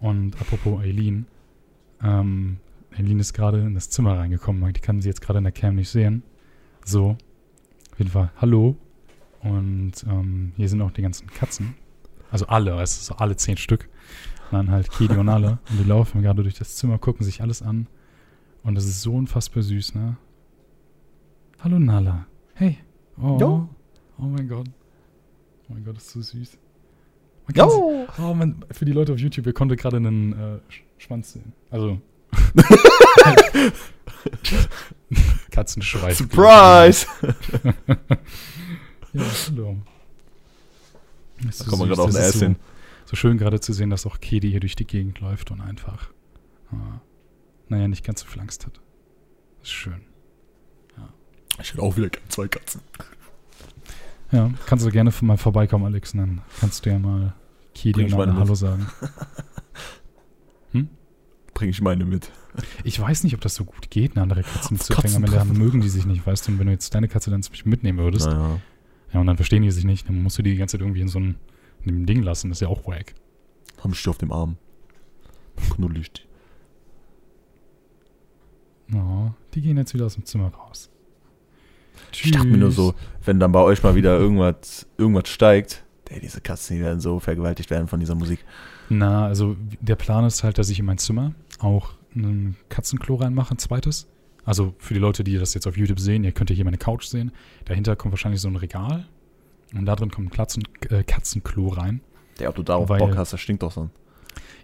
[0.00, 1.26] Und apropos Eileen,
[2.02, 2.56] ähm,
[2.96, 5.74] Eileen ist gerade in das Zimmer reingekommen, die kann sie jetzt gerade in der Cam
[5.76, 6.22] nicht sehen.
[6.84, 7.16] So,
[7.92, 8.76] auf jeden Fall, hallo.
[9.42, 11.74] Und ähm, hier sind auch die ganzen Katzen.
[12.30, 13.88] Also alle, es ist so alle zehn Stück.
[14.50, 15.58] Dann halt Kedi und alle.
[15.70, 17.86] Und die laufen gerade durch das Zimmer, gucken sich alles an.
[18.62, 20.16] Und das ist so unfassbar süß, ne?
[21.60, 22.26] Hallo Nala.
[22.54, 22.78] Hey.
[23.20, 23.38] Oh.
[23.40, 23.68] Jo.
[24.18, 24.68] Oh mein Gott.
[25.68, 26.58] Oh mein Gott, das ist so süß.
[27.46, 30.82] Man sie, oh man, für die Leute auf YouTube, ihr konntet gerade einen äh, Sch-
[30.98, 31.52] Schwanz sehen.
[31.70, 32.00] Also.
[35.50, 36.18] Katzenschweif.
[36.18, 37.06] Surprise!
[39.12, 39.76] Ja, hallo.
[41.38, 42.56] Da man süß, gerade auf den Ass hin.
[42.56, 42.75] so
[43.14, 46.10] schön gerade zu sehen, dass auch Kedi hier durch die Gegend läuft und einfach,
[46.72, 47.00] ah,
[47.68, 48.80] naja, nicht ganz so viel Angst hat.
[49.60, 50.00] Das ist schön.
[51.60, 52.82] Ich hätte auch wieder gerne zwei Katzen.
[54.32, 57.34] Ja, kannst du gerne mal vorbeikommen, Alex, und dann kannst du ja mal
[57.74, 58.36] Kedi und meine.
[58.36, 58.86] Hallo sagen.
[61.54, 62.30] Bring ich meine mit.
[62.84, 65.24] Ich weiß nicht, ob das so gut geht, eine andere Katze mitzubringen.
[65.24, 67.42] Am Ende mögen die sich nicht, weißt du, und wenn du jetzt deine Katze dann
[67.42, 68.60] zum Beispiel mitnehmen würdest, Naja.
[69.14, 71.00] ja, und dann verstehen die sich nicht, dann musst du die die ganze Zeit irgendwie
[71.00, 71.36] in so ein
[71.86, 73.14] in dem Ding lassen, das ist ja auch wack.
[73.82, 74.56] Hab ich die auf dem Arm.
[75.70, 76.22] Knuddel ich die.
[78.94, 80.90] Oh, die gehen jetzt wieder aus dem Zimmer raus.
[82.12, 82.76] Ich dachte mir nur Tschüss.
[82.76, 82.94] so,
[83.24, 87.18] wenn dann bei euch mal wieder irgendwas, irgendwas steigt, ey, diese Katzen, die werden so
[87.18, 88.44] vergewaltigt werden von dieser Musik.
[88.88, 93.54] Na, also der Plan ist halt, dass ich in mein Zimmer auch ein Katzenklo reinmache,
[93.54, 94.06] ein zweites.
[94.44, 96.78] Also für die Leute, die das jetzt auf YouTube sehen, ihr könnt ja hier meine
[96.78, 97.32] Couch sehen.
[97.64, 99.08] Dahinter kommt wahrscheinlich so ein Regal.
[99.74, 102.00] Und da drin kommt ein Katzen, äh, Katzenklo rein.
[102.38, 103.90] Der, ob du darauf Weil- Bock hast, das stinkt doch so.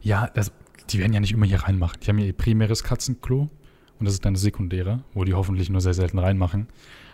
[0.03, 0.53] Ja, das,
[0.91, 2.01] die werden ja nicht immer hier reinmachen.
[2.01, 3.49] Die haben ja ihr primäres Katzenklo
[3.99, 6.69] und das ist dann das sekundäre, wo die hoffentlich nur sehr selten reinmachen.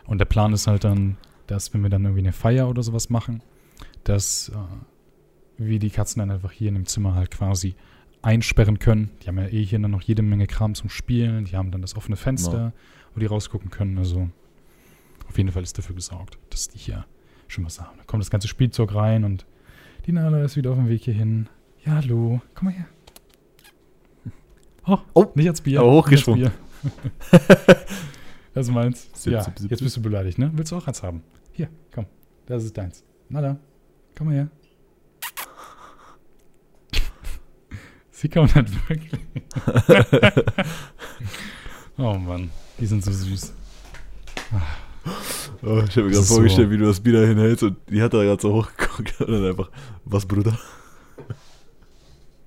[0.07, 3.11] Und der Plan ist halt dann, dass wenn wir dann irgendwie eine Feier oder sowas
[3.11, 3.43] machen,
[4.05, 4.55] dass äh,
[5.59, 7.75] wir die Katzen dann einfach hier in dem Zimmer halt quasi
[8.23, 9.11] einsperren können.
[9.23, 11.45] Die haben ja eh hier dann noch jede Menge Kram zum Spielen.
[11.45, 12.73] Die haben dann das offene Fenster,
[13.15, 13.99] wo die rausgucken können.
[13.99, 14.29] Also
[15.29, 17.07] auf jeden Fall ist dafür gesorgt, dass die hier
[17.49, 17.97] schon was haben.
[17.99, 19.45] Da kommt das ganze Spielzeug rein und
[20.07, 21.49] die Nala ist wieder auf dem Weg hierhin.
[21.85, 22.41] Ja, hallo.
[22.55, 22.87] Komm mal her.
[24.87, 25.81] Oh, Oh, nicht als Bier.
[25.81, 26.51] aber hochgeschwungen.
[26.51, 26.53] Bier.
[28.55, 29.13] das ist meins.
[29.13, 30.51] Zip, ja, zip, zip, jetzt bist du beleidigt, ne?
[30.55, 31.23] Willst du auch eins haben?
[31.53, 32.07] Hier, komm.
[32.47, 33.05] Das ist deins.
[33.29, 33.59] Nala,
[34.17, 34.49] komm mal her.
[38.11, 39.13] Sie kommt halt wirklich.
[41.99, 43.53] oh Mann, die sind so süß.
[45.63, 47.77] Oh, ich habe mir gerade ist vorgestellt, so- wie du das Bier da hinhältst und
[47.91, 49.71] die hat da gerade so hochgeguckt und dann einfach,
[50.05, 50.59] was Bruder?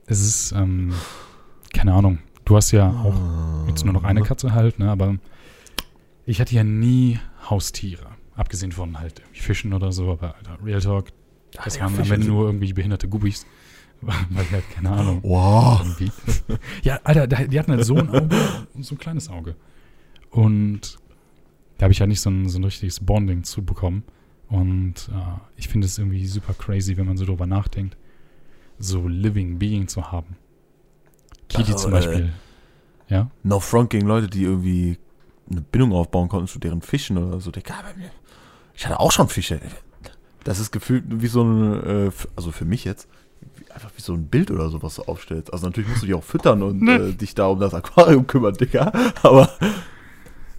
[0.07, 0.93] Es ist, ähm,
[1.73, 2.19] keine Ahnung.
[2.45, 4.89] Du hast ja auch jetzt nur noch eine Katze halt, ne?
[4.89, 5.15] Aber
[6.25, 7.19] ich hatte ja nie
[7.49, 8.07] Haustiere.
[8.35, 11.07] Abgesehen von halt irgendwie Fischen oder so, aber Alter, Real Talk,
[11.63, 13.45] das ja, waren am Ende nur irgendwie behinderte Gubis.
[14.01, 14.15] Weil
[14.49, 15.19] die halt, keine Ahnung.
[15.21, 15.81] Wow.
[15.83, 16.11] Irgendwie.
[16.83, 18.29] Ja, Alter, die hatten halt so ein Auge
[18.73, 19.55] und so ein kleines Auge.
[20.31, 20.97] Und
[21.81, 24.03] da habe ich halt nicht so ein, so ein richtiges Bonding zu bekommen.
[24.49, 27.97] Und äh, ich finde es irgendwie super crazy, wenn man so drüber nachdenkt,
[28.77, 30.35] so Living Being zu haben.
[31.49, 32.33] Kitty Also, zum äh, Beispiel.
[33.07, 33.31] ja?
[33.41, 34.99] No front gegen Leute, die irgendwie
[35.49, 37.51] eine Bindung aufbauen konnten zu deren Fischen oder so.
[38.75, 39.59] Ich hatte auch schon Fische.
[40.43, 43.07] Das ist gefühlt wie so ein, äh, also für mich jetzt,
[43.73, 45.51] einfach wie so ein Bild oder sowas so aufstellst.
[45.51, 48.53] Also natürlich musst du die auch füttern und äh, dich da um das Aquarium kümmern,
[48.53, 48.91] Digga.
[49.23, 49.49] Aber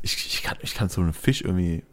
[0.03, 1.85] ich, ich, kann, ich kann so einen Fisch irgendwie.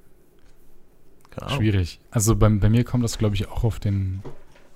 [1.29, 1.59] Keine Ahnung.
[1.59, 1.99] Schwierig.
[2.11, 4.23] Also bei, bei mir kommt das, glaube ich, auch auf den,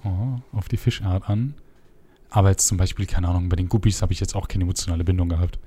[0.04, 1.56] oh, auf die Fischart an.
[2.30, 5.04] Aber jetzt zum Beispiel, keine Ahnung, bei den Guppies habe ich jetzt auch keine emotionale
[5.04, 5.60] Bindung gehabt.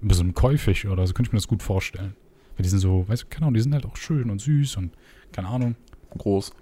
[0.00, 2.14] Bei so einem Keufisch oder so könnte ich mir das gut vorstellen.
[2.56, 4.76] Weil die sind so, weißt du, keine Ahnung, die sind halt auch schön und süß
[4.76, 4.92] und
[5.32, 5.76] keine Ahnung.
[6.18, 6.52] Groß.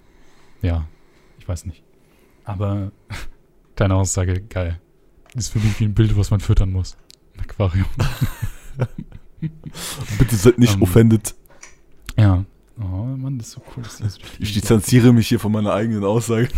[0.61, 0.87] Ja,
[1.39, 1.83] ich weiß nicht.
[2.43, 2.91] Aber
[3.75, 4.79] deine Aussage, geil.
[5.33, 6.97] Das ist für mich wie ein Bild, was man füttern muss.
[7.35, 7.87] Ein Aquarium.
[10.19, 11.35] Bitte seid nicht Ähm, offended.
[12.17, 12.45] Ja.
[12.79, 13.83] Oh Mann, das ist so cool.
[13.83, 16.49] Ist Ich distanziere mich hier von meiner eigenen Aussage.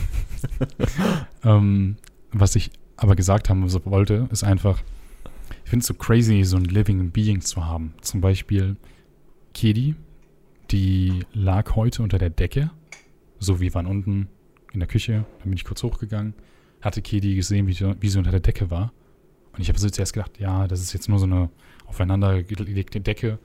[1.45, 1.95] Ähm,
[2.31, 4.81] was ich aber gesagt haben wollte, ist einfach,
[5.63, 7.93] ich finde es so crazy, so ein Living Being zu haben.
[8.01, 8.75] Zum Beispiel
[9.53, 9.95] Kedi,
[10.71, 12.71] die lag heute unter der Decke.
[13.39, 14.27] So, wir waren unten
[14.73, 16.33] in der Küche, dann bin ich kurz hochgegangen,
[16.81, 18.91] hatte Kedi gesehen, wie sie unter der Decke war.
[19.53, 21.49] Und ich habe so zuerst gedacht, ja, das ist jetzt nur so eine
[21.85, 23.39] aufeinander gelegte Decke.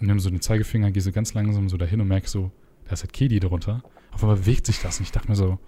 [0.00, 2.50] Und nimm so den Zeigefinger, gehe so ganz langsam so dahin und merke so,
[2.86, 3.82] da ist halt Kedi drunter.
[4.12, 5.58] Auf einmal bewegt sich das und ich dachte mir so,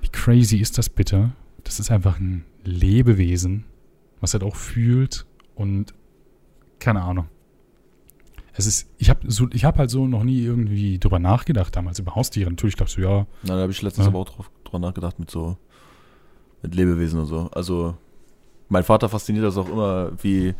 [0.00, 1.32] wie crazy ist das bitte?
[1.64, 3.64] Das ist einfach ein Lebewesen,
[4.20, 5.92] was halt auch fühlt und
[6.78, 7.26] keine Ahnung.
[8.54, 11.98] Es ist, ich habe so, ich habe halt so noch nie irgendwie drüber nachgedacht damals
[11.98, 12.50] über Haustiere.
[12.50, 14.10] Natürlich dachte ich so, ja, Na, da habe ich letztens Ja.
[14.10, 15.56] aber auch drauf, drüber nachgedacht mit so,
[16.62, 17.50] mit Lebewesen und so.
[17.52, 17.96] Also,
[18.68, 20.54] mein Vater fasziniert das auch immer, wie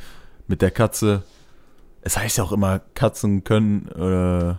[0.46, 1.22] mit der Katze.
[2.02, 4.54] Es heißt ja auch immer, Katzen können, äh,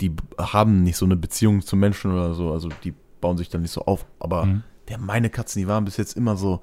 [0.00, 2.52] die haben nicht so eine Beziehung zu Menschen oder so.
[2.52, 4.04] Also, die bauen sich dann nicht so auf.
[4.18, 4.62] Aber mhm.
[4.88, 6.60] der, meine Katzen, die waren bis jetzt immer so,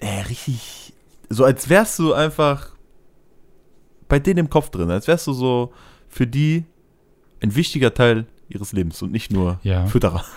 [0.00, 0.92] äh, richtig,
[1.28, 2.72] so als wärst du einfach
[4.08, 5.72] bei denen im Kopf drin, als wärst du so
[6.08, 6.64] für die
[7.42, 9.86] ein wichtiger Teil ihres Lebens und nicht nur ja.
[9.86, 10.24] Fütterer.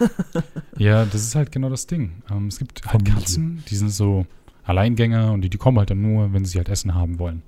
[0.77, 2.23] Ja, das ist halt genau das Ding.
[2.31, 3.13] Ähm, es gibt halt Familie.
[3.13, 4.25] Katzen, die sind so
[4.63, 7.43] Alleingänger und die, die kommen halt dann nur, wenn sie halt Essen haben wollen.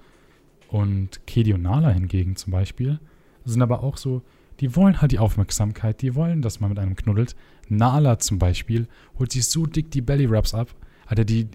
[0.67, 2.99] Und Kedi und Nala hingegen zum Beispiel
[3.43, 4.21] sind aber auch so,
[4.59, 7.35] die wollen halt die Aufmerksamkeit, die wollen, dass man mit einem knuddelt.
[7.69, 11.47] Nala zum Beispiel holt sich so dick die Belly Wraps ab, Alter, die,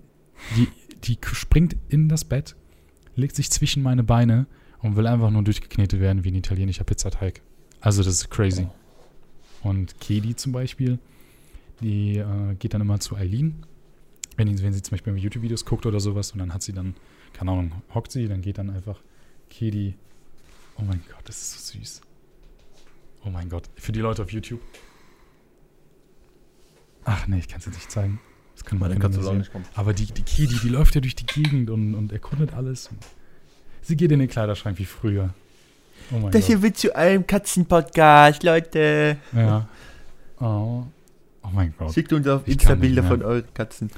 [0.56, 0.68] die,
[1.04, 2.56] die springt in das Bett,
[3.14, 4.46] legt sich zwischen meine Beine
[4.80, 7.42] und will einfach nur durchgeknetet werden wie ein italienischer Pizzateig.
[7.80, 8.68] Also das ist crazy.
[9.68, 10.98] Und Kedi zum Beispiel,
[11.82, 13.66] die äh, geht dann immer zu Eileen,
[14.36, 16.94] wenn, wenn sie zum Beispiel YouTube-Videos guckt oder sowas und dann hat sie dann,
[17.34, 18.98] keine Ahnung, hockt sie, dann geht dann einfach
[19.50, 19.94] Kedi.
[20.78, 22.00] Oh mein Gott, das ist so süß.
[23.26, 24.62] Oh mein Gott, für die Leute auf YouTube.
[27.04, 28.20] Ach nee, ich kann es jetzt nicht zeigen.
[28.54, 29.38] Das können wir nicht sehen.
[29.38, 29.50] nicht.
[29.74, 32.88] Aber die, die Kedi, die läuft ja durch die Gegend und, und erkundet alles.
[33.82, 35.34] Sie geht in den Kleiderschrank wie früher.
[36.10, 36.62] Oh mein Gott.
[36.62, 39.18] wird zu einem Katzenpodcast, Leute.
[39.34, 39.68] Ja.
[40.40, 40.84] Oh.
[41.42, 41.92] oh mein Gott.
[41.92, 43.10] Schickt uns auf Ich Insta kann nicht Bilder Bilder mehr.
[43.10, 43.90] von euren Katzen.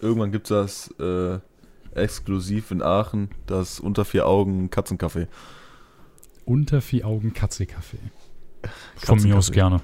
[0.00, 1.38] Irgendwann gibt es das äh,
[1.94, 5.28] exklusiv in Aachen, das unter vier Augen Katzenkaffee.
[6.44, 7.98] Unter vier Augen Katzekaffee.
[8.96, 9.80] Von mir aus gerne.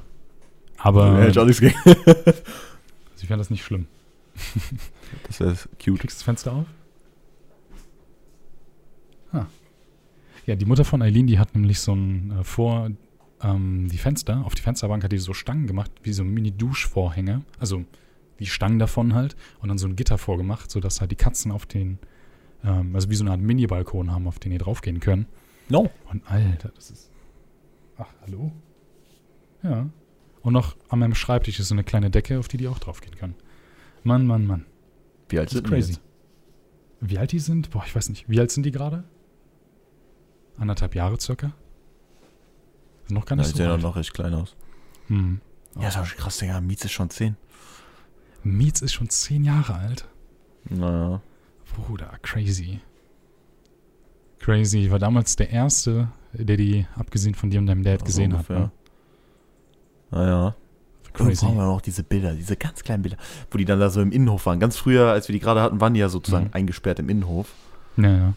[0.76, 1.74] Aber Hätte ich auch nichts gegen.
[1.84, 2.32] also
[3.20, 3.86] ich fände das nicht schlimm.
[5.26, 5.58] Das wäre Du
[5.92, 6.00] cute.
[6.00, 6.66] kriegst das Fenster auf?
[9.32, 9.46] Ah.
[10.46, 12.90] Ja, die Mutter von Eileen, die hat nämlich so ein äh, vor
[13.42, 17.42] ähm, die Fenster, auf die Fensterbank hat die so Stangen gemacht, wie so Mini-Duschvorhänge.
[17.58, 17.84] Also
[18.38, 21.66] die Stangen davon halt und dann so ein Gitter vorgemacht, sodass halt die Katzen auf
[21.66, 21.98] den,
[22.64, 25.26] ähm, also wie so eine Art Mini-Balkon haben, auf den die draufgehen können.
[25.68, 25.90] No.
[26.10, 27.10] Und Alter, das ist.
[27.96, 28.50] Ach, hallo?
[29.62, 29.88] Ja.
[30.42, 33.14] Und noch an meinem Schreibtisch ist so eine kleine Decke, auf die die auch draufgehen
[33.14, 33.34] können.
[34.04, 34.64] Mann, Mann, Mann.
[35.28, 35.92] Wie alt Das ist sind die crazy.
[35.92, 36.00] jetzt?
[37.02, 37.70] Wie alt die sind?
[37.70, 38.28] Boah, ich weiß nicht.
[38.28, 39.04] Wie alt sind die gerade?
[40.60, 41.50] Anderthalb Jahre circa?
[43.06, 43.82] Sind noch gar Ja, nicht die so auch alt.
[43.82, 44.54] noch recht klein aus.
[45.08, 45.40] Hm.
[45.80, 46.60] Ja, ist auch schon krass, Digga.
[46.60, 47.36] Mietz ist schon zehn.
[48.44, 50.06] Mietz ist schon zehn Jahre alt.
[50.68, 51.20] Naja.
[51.74, 52.80] Bruder, crazy.
[54.38, 54.84] Crazy.
[54.84, 58.48] Ich war damals der Erste, der die, abgesehen von dir und deinem Dad, gesehen hat.
[58.48, 58.70] Ne?
[60.10, 60.54] Naja.
[61.12, 61.44] Crazy.
[61.44, 63.16] brauchen wir auch diese Bilder, diese ganz kleinen Bilder,
[63.50, 64.60] wo die dann da so im Innenhof waren.
[64.60, 66.50] Ganz früher, als wir die gerade hatten, waren die ja sozusagen Mhm.
[66.54, 67.48] eingesperrt im Innenhof,
[67.96, 68.32] Ja, ja.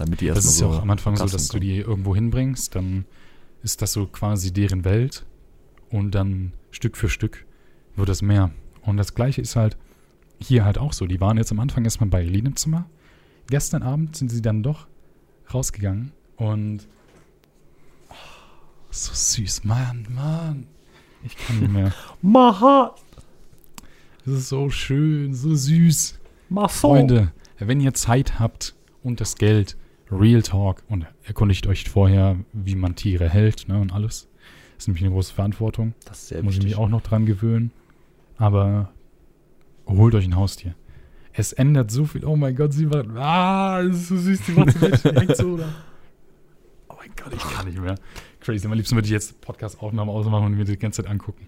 [0.00, 2.14] Damit die Das erstmal ist so ja auch am Anfang so, dass du die irgendwo
[2.14, 3.04] hinbringst, dann
[3.62, 5.26] ist das so quasi deren Welt
[5.90, 7.46] und dann Stück für Stück
[7.96, 8.50] wird das mehr.
[8.82, 9.76] Und das gleiche ist halt
[10.38, 11.06] hier halt auch so.
[11.06, 12.88] Die waren jetzt am Anfang erstmal bei Eileen im Zimmer.
[13.48, 14.86] Gestern Abend sind sie dann doch
[15.52, 16.86] rausgegangen und
[18.08, 18.14] oh,
[18.90, 20.66] so süß, Mann, Mann.
[21.24, 21.92] Ich kann nicht mehr.
[22.22, 22.94] Maha,
[24.24, 26.18] Das ist so schön, so süß.
[26.48, 26.88] Maso.
[26.88, 29.76] Freunde, wenn ihr Zeit habt und das Geld,
[30.10, 34.28] Real Talk und erkundigt euch vorher, wie man Tiere hält ne, und alles.
[34.74, 35.94] Das ist nämlich eine große Verantwortung.
[36.06, 36.78] Das ist sehr Muss ich mich wichtig.
[36.82, 37.70] auch noch dran gewöhnen.
[38.38, 38.90] Aber
[39.86, 40.74] holt euch ein Haustier.
[41.32, 42.24] Es ändert so viel.
[42.24, 43.06] Oh mein Gott, sie macht.
[43.14, 44.46] Ah, das ist so süß.
[44.46, 45.68] Sie macht so direkt so, oder?
[46.88, 47.94] Oh mein Gott, ich kann nicht mehr.
[48.40, 48.66] Crazy.
[48.66, 51.46] Am liebsten würde ich jetzt Podcast-Aufnahmen ausmachen und mir die ganze Zeit angucken.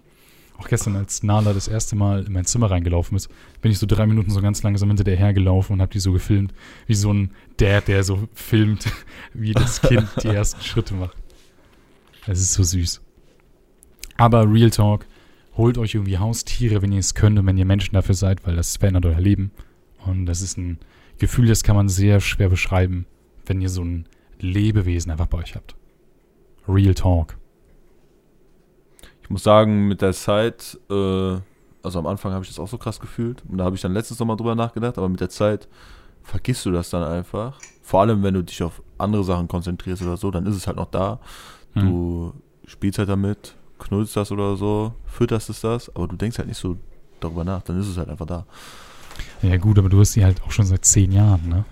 [0.57, 3.29] Auch gestern, als Nala das erste Mal in mein Zimmer reingelaufen ist,
[3.61, 6.11] bin ich so drei Minuten so ganz langsam hinter der hergelaufen und habe die so
[6.11, 6.53] gefilmt,
[6.85, 8.85] wie so ein Dad, der so filmt,
[9.33, 11.17] wie das Kind die ersten Schritte macht.
[12.27, 13.01] Das ist so süß.
[14.17, 15.05] Aber Real Talk,
[15.57, 18.55] holt euch irgendwie Haustiere, wenn ihr es könnt und wenn ihr Menschen dafür seid, weil
[18.55, 19.51] das verändert euer Leben.
[20.05, 20.79] Und das ist ein
[21.17, 23.05] Gefühl, das kann man sehr schwer beschreiben,
[23.45, 24.07] wenn ihr so ein
[24.39, 25.75] Lebewesen einfach bei euch habt.
[26.67, 27.37] Real Talk.
[29.23, 31.37] Ich muss sagen, mit der Zeit, äh,
[31.81, 33.43] also am Anfang habe ich das auch so krass gefühlt.
[33.49, 35.67] Und da habe ich dann letztens nochmal drüber nachgedacht, aber mit der Zeit
[36.23, 37.59] vergisst du das dann einfach.
[37.81, 40.77] Vor allem, wenn du dich auf andere Sachen konzentrierst oder so, dann ist es halt
[40.77, 41.19] noch da.
[41.73, 41.85] Hm.
[41.85, 42.33] Du
[42.65, 46.57] spielst halt damit, knullst das oder so, fütterst es das, aber du denkst halt nicht
[46.57, 46.77] so
[47.19, 48.45] darüber nach, dann ist es halt einfach da.
[49.41, 51.65] Ja gut, aber du hast die halt auch schon seit zehn Jahren, ne?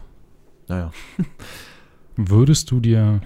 [0.67, 0.91] Naja.
[2.15, 3.21] Würdest du dir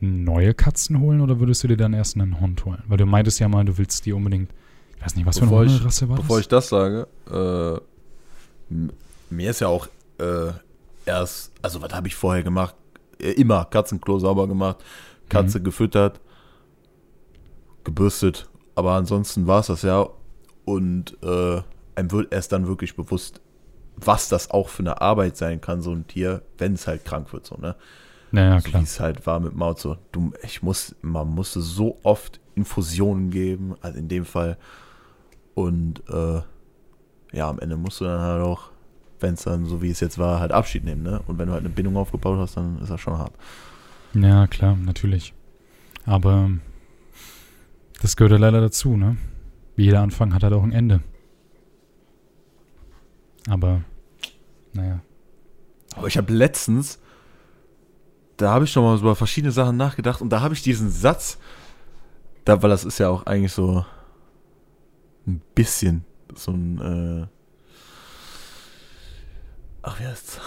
[0.00, 2.82] neue Katzen holen oder würdest du dir dann erst einen Hund holen?
[2.86, 4.50] Weil du meintest ja mal, du willst die unbedingt,
[4.96, 6.40] ich weiß nicht, was Bevor für eine ich- Hunderasse war Bevor das?
[6.44, 7.08] ich das sage,
[8.70, 8.74] äh,
[9.30, 9.88] mir ist ja auch
[10.18, 10.52] äh,
[11.06, 12.74] erst, also was habe ich vorher gemacht?
[13.20, 14.78] Äh, immer Katzenklo sauber gemacht,
[15.28, 16.20] Katze gefüttert,
[17.84, 20.06] gebürstet, aber ansonsten war es das ja.
[20.64, 21.62] Und äh,
[21.94, 23.40] einem wird erst dann wirklich bewusst,
[23.96, 27.32] was das auch für eine Arbeit sein kann, so ein Tier, wenn es halt krank
[27.32, 27.74] wird, so, ne?
[28.30, 28.82] Naja, so wie klar.
[28.82, 29.96] es halt war mit Maut so.
[30.12, 34.58] Du, ich muss, man musste so oft Infusionen geben, also in dem Fall.
[35.54, 36.40] Und äh,
[37.32, 38.70] ja, am Ende musst du dann halt auch,
[39.20, 41.20] wenn es dann so wie es jetzt war, halt Abschied nehmen, ne?
[41.26, 43.32] Und wenn du halt eine Bindung aufgebaut hast, dann ist das schon hart.
[44.14, 45.34] Ja, klar, natürlich.
[46.04, 46.50] Aber
[48.00, 49.16] das gehört ja leider dazu, ne?
[49.76, 51.00] Wie jeder Anfang hat halt auch ein Ende.
[53.48, 53.82] Aber,
[54.72, 55.00] naja.
[55.96, 57.00] Aber ich habe letztens,
[58.38, 61.38] da habe ich schon mal über verschiedene Sachen nachgedacht und da habe ich diesen Satz,
[62.44, 63.84] da, weil das ist ja auch eigentlich so
[65.26, 67.26] ein bisschen so ein, äh,
[69.82, 70.40] ach wie heißt's?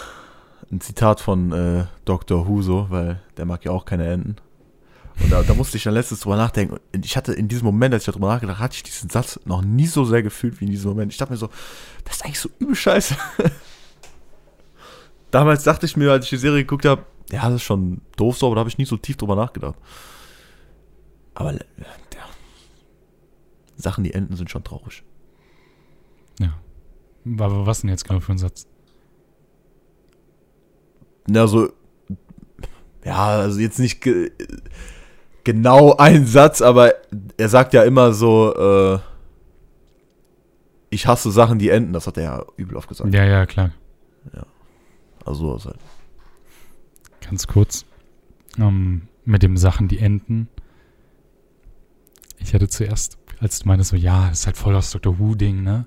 [0.70, 2.48] Ein Zitat von äh, Dr.
[2.48, 4.36] Huso, weil der mag ja auch keine Enten.
[5.20, 6.78] Und da, da musste ich dann letztens drüber nachdenken.
[6.94, 9.60] Und ich hatte in diesem Moment, als ich darüber nachgedacht hatte ich diesen Satz noch
[9.60, 11.12] nie so sehr gefühlt wie in diesem Moment.
[11.12, 11.50] Ich dachte mir so,
[12.04, 13.14] das ist eigentlich so übel scheiße.
[15.30, 18.38] Damals dachte ich mir, als ich die Serie geguckt habe, ja, das ist schon doof
[18.38, 19.76] so, aber da habe ich nie so tief drüber nachgedacht.
[21.34, 21.64] Aber äh,
[22.14, 22.24] ja,
[23.76, 25.04] Sachen, die enden, sind schon traurig.
[27.24, 28.66] Aber was denn jetzt genau für ein Satz?
[31.26, 31.72] Na, so,
[33.04, 34.32] ja, also jetzt nicht ge
[35.44, 36.94] genau ein Satz, aber
[37.36, 38.98] er sagt ja immer so, äh,
[40.90, 41.92] ich hasse Sachen, die enden.
[41.92, 43.14] Das hat er ja übel oft gesagt.
[43.14, 43.70] Ja, ja, klar.
[45.24, 45.78] Also sowas halt.
[47.22, 47.84] Ganz kurz.
[48.58, 50.48] Ähm, mit den Sachen, die enden.
[52.38, 55.18] Ich hatte zuerst, als du meintest so, ja, das ist halt voll das Dr.
[55.18, 55.86] Who-Ding, ne?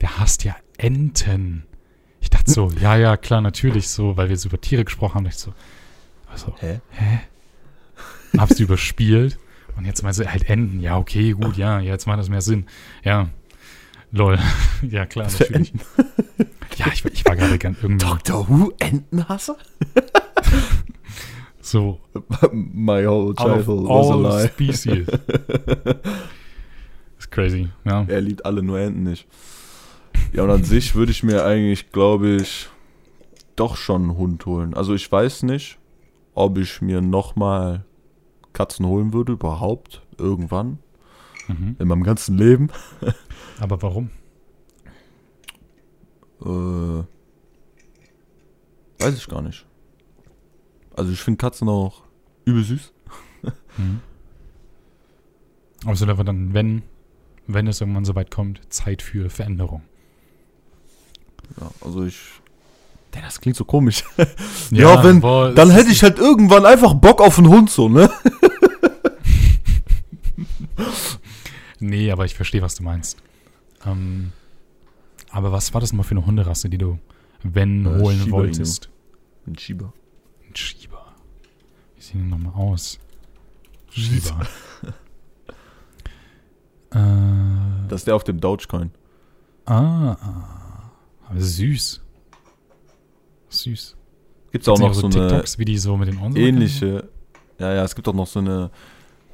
[0.00, 1.64] Der hasst ja Enten.
[2.20, 5.26] Ich dachte so, ja, ja, klar, natürlich so, weil wir so über Tiere gesprochen haben.
[5.26, 5.52] dachte Ich so,
[6.30, 6.80] also, Hä?
[6.90, 7.20] hä?
[8.38, 9.38] Hab's überspielt.
[9.76, 10.80] Und jetzt meinst du halt Enten.
[10.80, 12.66] Ja, okay, gut, ja, jetzt macht das mehr Sinn.
[13.04, 13.28] Ja,
[14.10, 14.38] lol.
[14.82, 15.72] ja, klar, natürlich.
[16.76, 19.56] Ja, ich, ich war gerade ganz irgendwie Doctor Who Entenhasser?
[21.60, 22.00] so
[22.52, 24.48] My whole childhood was a lie.
[24.48, 25.06] species.
[27.18, 28.04] ist crazy, ja.
[28.08, 29.26] Er liebt alle, nur Enten nicht.
[30.32, 32.68] Ja, und an sich würde ich mir eigentlich, glaube ich,
[33.56, 34.74] doch schon einen Hund holen.
[34.74, 35.78] Also ich weiß nicht,
[36.34, 37.84] ob ich mir nochmal
[38.52, 40.78] Katzen holen würde, überhaupt, irgendwann,
[41.48, 41.76] Mhm.
[41.78, 42.68] in meinem ganzen Leben.
[43.60, 44.10] Aber warum?
[46.40, 47.02] Äh,
[49.02, 49.66] weiß ich gar nicht.
[50.96, 52.02] Also ich finde Katzen auch
[52.44, 52.92] übel süß.
[53.78, 54.00] Mhm.
[55.84, 56.82] Aber es wird einfach dann, wenn,
[57.46, 59.82] wenn es irgendwann so weit kommt, Zeit für Veränderung.
[61.60, 62.18] Ja, also ich...
[63.14, 64.04] Ja, das klingt so komisch.
[64.70, 68.10] Ja, wenn- boah, Dann hätte ich halt irgendwann einfach Bock auf einen Hund, so, ne?
[71.80, 73.18] Nee, aber ich verstehe, was du meinst.
[73.84, 74.32] Ähm,
[75.30, 76.98] aber was war das mal für eine Hunderasse, die du,
[77.42, 78.88] wenn, Äh, holen Shiba wolltest?
[79.46, 79.92] Ein Schieber.
[80.52, 81.14] Ein Shiba.
[81.96, 82.98] Wie sieht denn nochmal aus?
[83.88, 84.42] Shiba.
[86.90, 88.90] äh, Das ist der auf dem Dogecoin.
[89.64, 90.90] ah, ah,
[91.26, 92.02] aber süß.
[93.48, 93.96] Süß.
[94.50, 97.08] Gibt's auch Gibt's noch so so eine TikToks, wie die so mit den ähnliche.
[97.58, 98.70] Ja, ja, es gibt auch noch so eine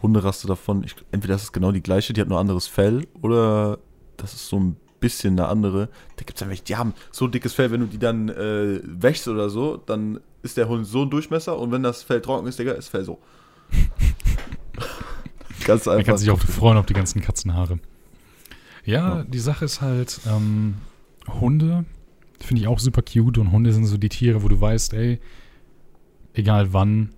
[0.01, 0.85] Hunderasse davon.
[0.85, 3.81] Ich, entweder das ist genau die gleiche, die hat nur anderes Fell, oder
[4.17, 5.89] das ist so ein bisschen eine andere.
[6.15, 8.29] Da gibt es ja welche, die haben so ein dickes Fell, wenn du die dann
[8.29, 12.21] äh, wäschst oder so, dann ist der Hund so ein Durchmesser und wenn das Fell
[12.21, 13.19] trocken ist, Digga, ist Fell so.
[15.67, 16.07] Ganz Man einfach.
[16.13, 17.79] kann sich auch freuen auf die ganzen Katzenhaare.
[18.85, 20.77] Ja, die Sache ist halt, ähm,
[21.41, 21.85] Hunde
[22.41, 25.21] finde ich auch super cute und Hunde sind so die Tiere, wo du weißt, ey,
[26.35, 27.11] egal wann,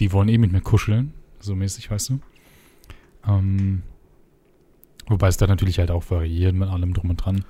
[0.00, 2.18] die wollen eh mit mir kuscheln, so mäßig, weißt du.
[3.28, 3.82] Ähm,
[5.06, 7.44] wobei es da natürlich halt auch variiert mit allem drum und dran.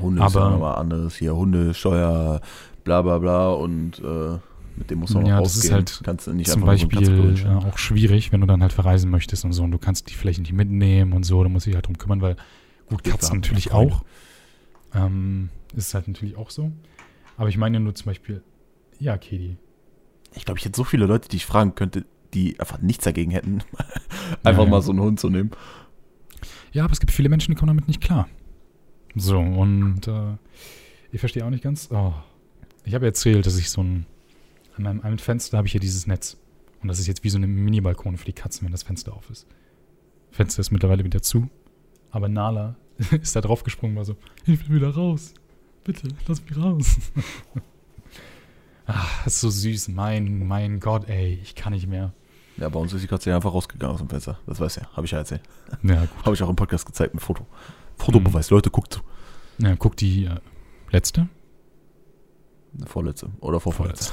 [0.00, 1.34] Hunde ist Aber- ja nochmal anderes hier.
[1.36, 2.40] Hunde, Steuer,
[2.84, 4.38] bla bla bla und äh,
[4.76, 7.48] mit dem muss man Ja, auch das ist halt Kannst nicht Zum so Beispiel äh,
[7.48, 10.40] auch schwierig, wenn du dann halt verreisen möchtest und so und du kannst die vielleicht
[10.40, 12.36] nicht mitnehmen und so, da musst du dich halt drum kümmern, weil
[12.88, 14.04] gut, Katzen natürlich auch.
[14.94, 16.72] Ähm, ist halt natürlich auch so.
[17.36, 18.42] Aber ich meine nur zum Beispiel,
[18.98, 19.56] ja, Katie.
[20.34, 22.04] Ich glaube, ich hätte so viele Leute, die ich fragen könnte,
[22.34, 23.62] die einfach nichts dagegen hätten,
[24.42, 24.70] einfach ja.
[24.70, 25.50] mal so einen Hund zu nehmen.
[26.72, 28.28] Ja, aber es gibt viele Menschen, die kommen damit nicht klar.
[29.14, 30.36] So, und äh,
[31.10, 31.88] ich verstehe auch nicht ganz.
[31.90, 32.12] Oh,
[32.84, 34.06] ich habe erzählt, dass ich so ein.
[34.76, 36.36] An meinem einen Fenster habe ich hier dieses Netz.
[36.82, 39.30] Und das ist jetzt wie so eine Mini-Balkon für die Katzen, wenn das Fenster auf
[39.30, 39.46] ist.
[40.30, 41.48] Fenster ist mittlerweile wieder zu.
[42.10, 42.76] Aber Nala
[43.22, 45.34] ist da drauf gesprungen, war so: Ich will wieder raus.
[45.84, 46.96] Bitte, lass mich raus.
[48.86, 49.88] Ach, das ist so süß.
[49.88, 52.12] Mein, mein Gott, ey, ich kann nicht mehr.
[52.56, 54.38] Ja, bei uns ist die Katze ja einfach rausgegangen aus dem Fenster.
[54.46, 55.42] Das weiß ja, habe ich ja erzählt.
[55.82, 56.10] Ja, gut.
[56.24, 57.46] Habe ich auch im Podcast gezeigt mit Foto.
[57.96, 59.00] Fotobeweis, Leute, guckt zu.
[59.58, 60.36] Ja, guck die äh,
[60.90, 61.28] letzte.
[62.84, 64.12] Vorletzte oder vorvorletzte.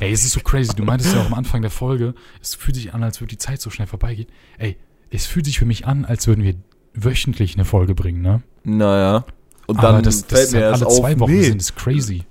[0.00, 0.74] Ey, es ist so crazy.
[0.74, 3.38] Du meintest ja auch am Anfang der Folge, es fühlt sich an, als würde die
[3.38, 4.28] Zeit so schnell vorbeigehen.
[4.58, 4.78] Ey,
[5.10, 6.54] es fühlt sich für mich an, als würden wir
[6.94, 8.42] wöchentlich eine Folge bringen, ne?
[8.64, 9.24] Naja.
[9.66, 11.60] Und Aber dann das, das fällt mir halt erst alle auf, zwei Wochen nee, sind,
[11.60, 12.24] ist crazy.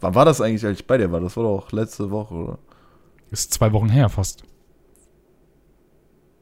[0.00, 1.20] wann war das eigentlich, als ich bei dir war?
[1.20, 2.58] Das war doch letzte Woche, oder?
[3.30, 4.42] Ist zwei Wochen her fast.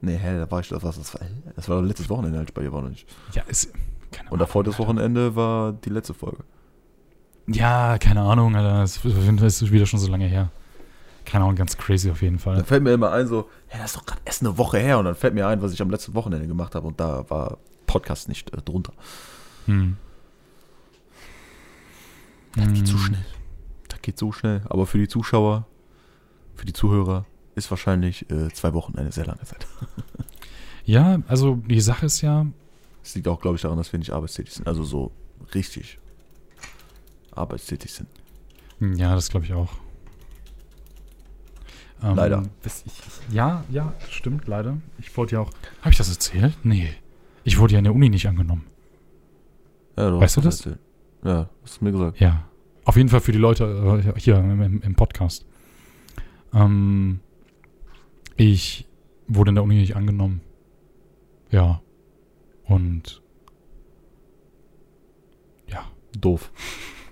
[0.01, 1.21] Nee, hä, da war ich, das war, das war,
[1.55, 3.09] das war doch letztes Wochenende, als ich bei dir war, noch nicht?
[3.33, 3.73] Ja, ist.
[4.13, 6.45] Keine Und davor das Wochenende war die letzte Folge.
[7.49, 8.83] Ja, keine Ahnung, Alter.
[8.83, 10.51] Es ist wieder schon so lange her.
[11.25, 12.65] Keine Ahnung, ganz crazy auf jeden Da Fall.
[12.65, 14.99] fällt mir immer ein, so, hä, das ist doch gerade erst eine Woche her.
[14.99, 16.87] Und dann fällt mir ein, was ich am letzten Wochenende gemacht habe.
[16.87, 18.93] Und da war Podcast nicht äh, drunter.
[19.67, 19.97] Hm.
[22.57, 23.01] Das geht so Hm.
[23.01, 23.27] schnell.
[23.89, 24.63] Das geht so schnell.
[24.69, 25.67] Aber für die Zuschauer,
[26.55, 29.67] für die Zuhörer ist wahrscheinlich äh, zwei Wochen eine sehr lange Zeit.
[30.89, 32.47] Ja, also die Sache ist ja,
[33.03, 34.69] Es liegt auch, glaube ich, daran, dass wir nicht arbeitstätig sind.
[34.69, 35.11] Also so
[35.53, 35.99] richtig
[37.37, 38.09] arbeitstätig sind.
[38.99, 39.73] Ja, das glaube ich auch.
[42.03, 42.43] Ähm, Leider.
[42.65, 42.73] Ich,
[43.35, 44.77] ja, ja, stimmt, leider.
[44.99, 45.51] Ich wurde ja auch.
[45.81, 46.55] Habe ich das erzählt?
[46.63, 46.91] Nee.
[47.45, 48.67] Ich wurde ja in der Uni nicht angenommen.
[49.97, 50.59] Ja, du Weißt du das?
[50.61, 50.79] erzählt.
[51.25, 52.21] Ja, hast du mir gesagt.
[52.21, 52.45] Ja.
[52.85, 55.47] Auf jeden Fall für die Leute äh, hier im, im- im Podcast.
[56.53, 57.21] Ähm,
[58.37, 58.87] ich
[59.27, 60.43] wurde in der Uni nicht angenommen.
[61.51, 61.81] Ja.
[62.65, 63.23] Und
[65.69, 65.85] ja,
[66.19, 66.51] Doof.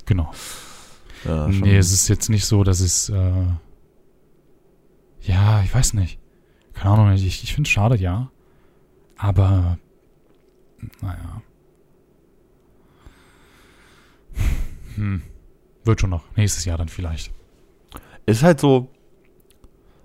[0.07, 0.33] Genau.
[1.25, 1.49] Ja.
[1.49, 3.09] Nee, es ist jetzt nicht so, dass es.
[3.09, 3.47] Äh,
[5.23, 6.19] ja, ich weiß nicht.
[6.75, 8.31] Keine Ahnung, ich, ich finde es schade, ja.
[9.17, 9.79] Aber.
[11.01, 11.43] Naja.
[14.97, 15.23] Hm.
[15.85, 16.25] Wird schon noch.
[16.37, 17.33] Nächstes Jahr dann vielleicht.
[18.27, 18.91] ist halt so.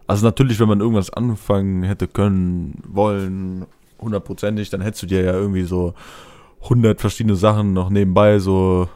[0.07, 3.67] Also natürlich, wenn man irgendwas anfangen hätte können, wollen,
[3.99, 5.93] hundertprozentig, dann hättest du dir ja irgendwie so
[6.63, 8.89] 100 verschiedene Sachen noch nebenbei so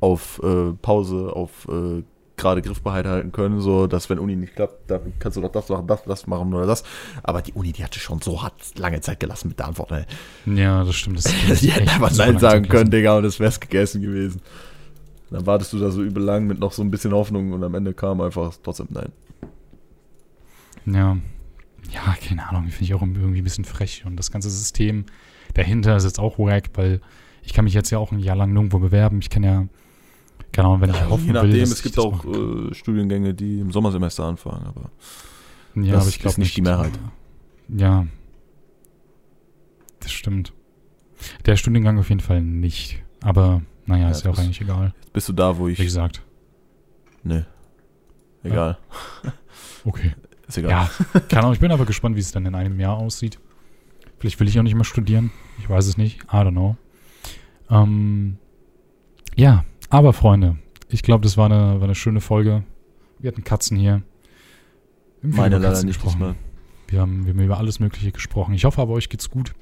[0.00, 2.02] auf äh, Pause, auf äh,
[2.36, 5.68] gerade Griffbereit halten können, so dass wenn Uni nicht klappt, dann kannst du doch das
[5.68, 6.84] machen, das, das machen oder das.
[7.22, 9.92] Aber die Uni, die hatte schon so hart lange Zeit gelassen mit der Antwort.
[9.92, 10.04] Ey.
[10.46, 11.18] Ja, das stimmt.
[11.18, 11.24] Das
[11.60, 12.90] Die hätten einfach Nein sagen können.
[12.90, 14.40] Digga, und es wär's gegessen gewesen.
[15.30, 17.74] Dann wartest du da so übel lang mit noch so ein bisschen Hoffnung und am
[17.74, 19.12] Ende kam einfach trotzdem Nein.
[20.86, 21.18] Ja.
[21.92, 22.68] Ja, keine Ahnung.
[22.68, 24.04] Finde ich auch irgendwie ein bisschen frech.
[24.06, 25.04] Und das ganze System
[25.54, 27.00] dahinter ist jetzt auch wack, weil
[27.42, 29.20] ich kann mich jetzt ja auch ein Jahr lang nirgendwo bewerben.
[29.20, 29.66] Ich kann ja,
[30.56, 34.24] Ahnung, wenn ich hoffen Je nachdem, will, es gibt auch äh, Studiengänge, die im Sommersemester
[34.24, 34.90] anfangen, aber
[35.76, 36.92] Ja, Das aber ich glaube nicht die Mehrheit.
[37.68, 38.06] Ja.
[40.00, 40.52] Das stimmt.
[41.46, 43.02] Der Studiengang auf jeden Fall nicht.
[43.22, 44.94] Aber naja, Ja, ist ja auch eigentlich egal.
[45.00, 45.78] jetzt bist du da, wo Wie ich.
[45.78, 46.22] gesagt.
[47.22, 47.44] Nee.
[48.42, 48.78] Egal.
[49.84, 50.12] Okay.
[50.46, 50.70] Ist egal.
[50.70, 50.90] Ja,
[51.28, 51.52] keine Ahnung.
[51.54, 53.38] Ich bin aber gespannt, wie es dann in einem Jahr aussieht.
[54.18, 55.30] Vielleicht will ich auch nicht mehr studieren.
[55.60, 56.24] Ich weiß es nicht.
[56.24, 56.76] I don't know.
[57.70, 58.38] Ähm,
[59.36, 60.56] ja, aber Freunde,
[60.88, 62.64] ich glaube, das war eine, war eine schöne Folge.
[63.18, 64.02] Wir hatten Katzen hier.
[65.22, 66.36] Irgendwie Meine leider Katzen nicht gesprochen.
[66.86, 68.54] Wir haben, wir haben über alles Mögliche gesprochen.
[68.54, 69.54] Ich hoffe aber, euch geht's gut.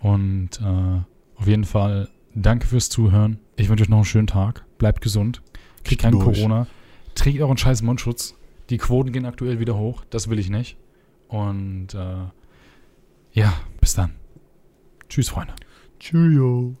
[0.00, 3.38] Und äh, auf jeden Fall danke fürs Zuhören.
[3.56, 4.64] Ich wünsche euch noch einen schönen Tag.
[4.78, 5.42] Bleibt gesund.
[5.84, 6.38] Kriegt keinen Durch.
[6.38, 6.66] Corona.
[7.14, 8.34] Trägt euren scheiß Mundschutz.
[8.70, 10.04] Die Quoten gehen aktuell wieder hoch.
[10.10, 10.76] Das will ich nicht.
[11.28, 12.24] Und äh,
[13.32, 14.14] ja, bis dann.
[15.08, 15.54] Tschüss, Freunde.
[15.98, 16.74] Cheerio.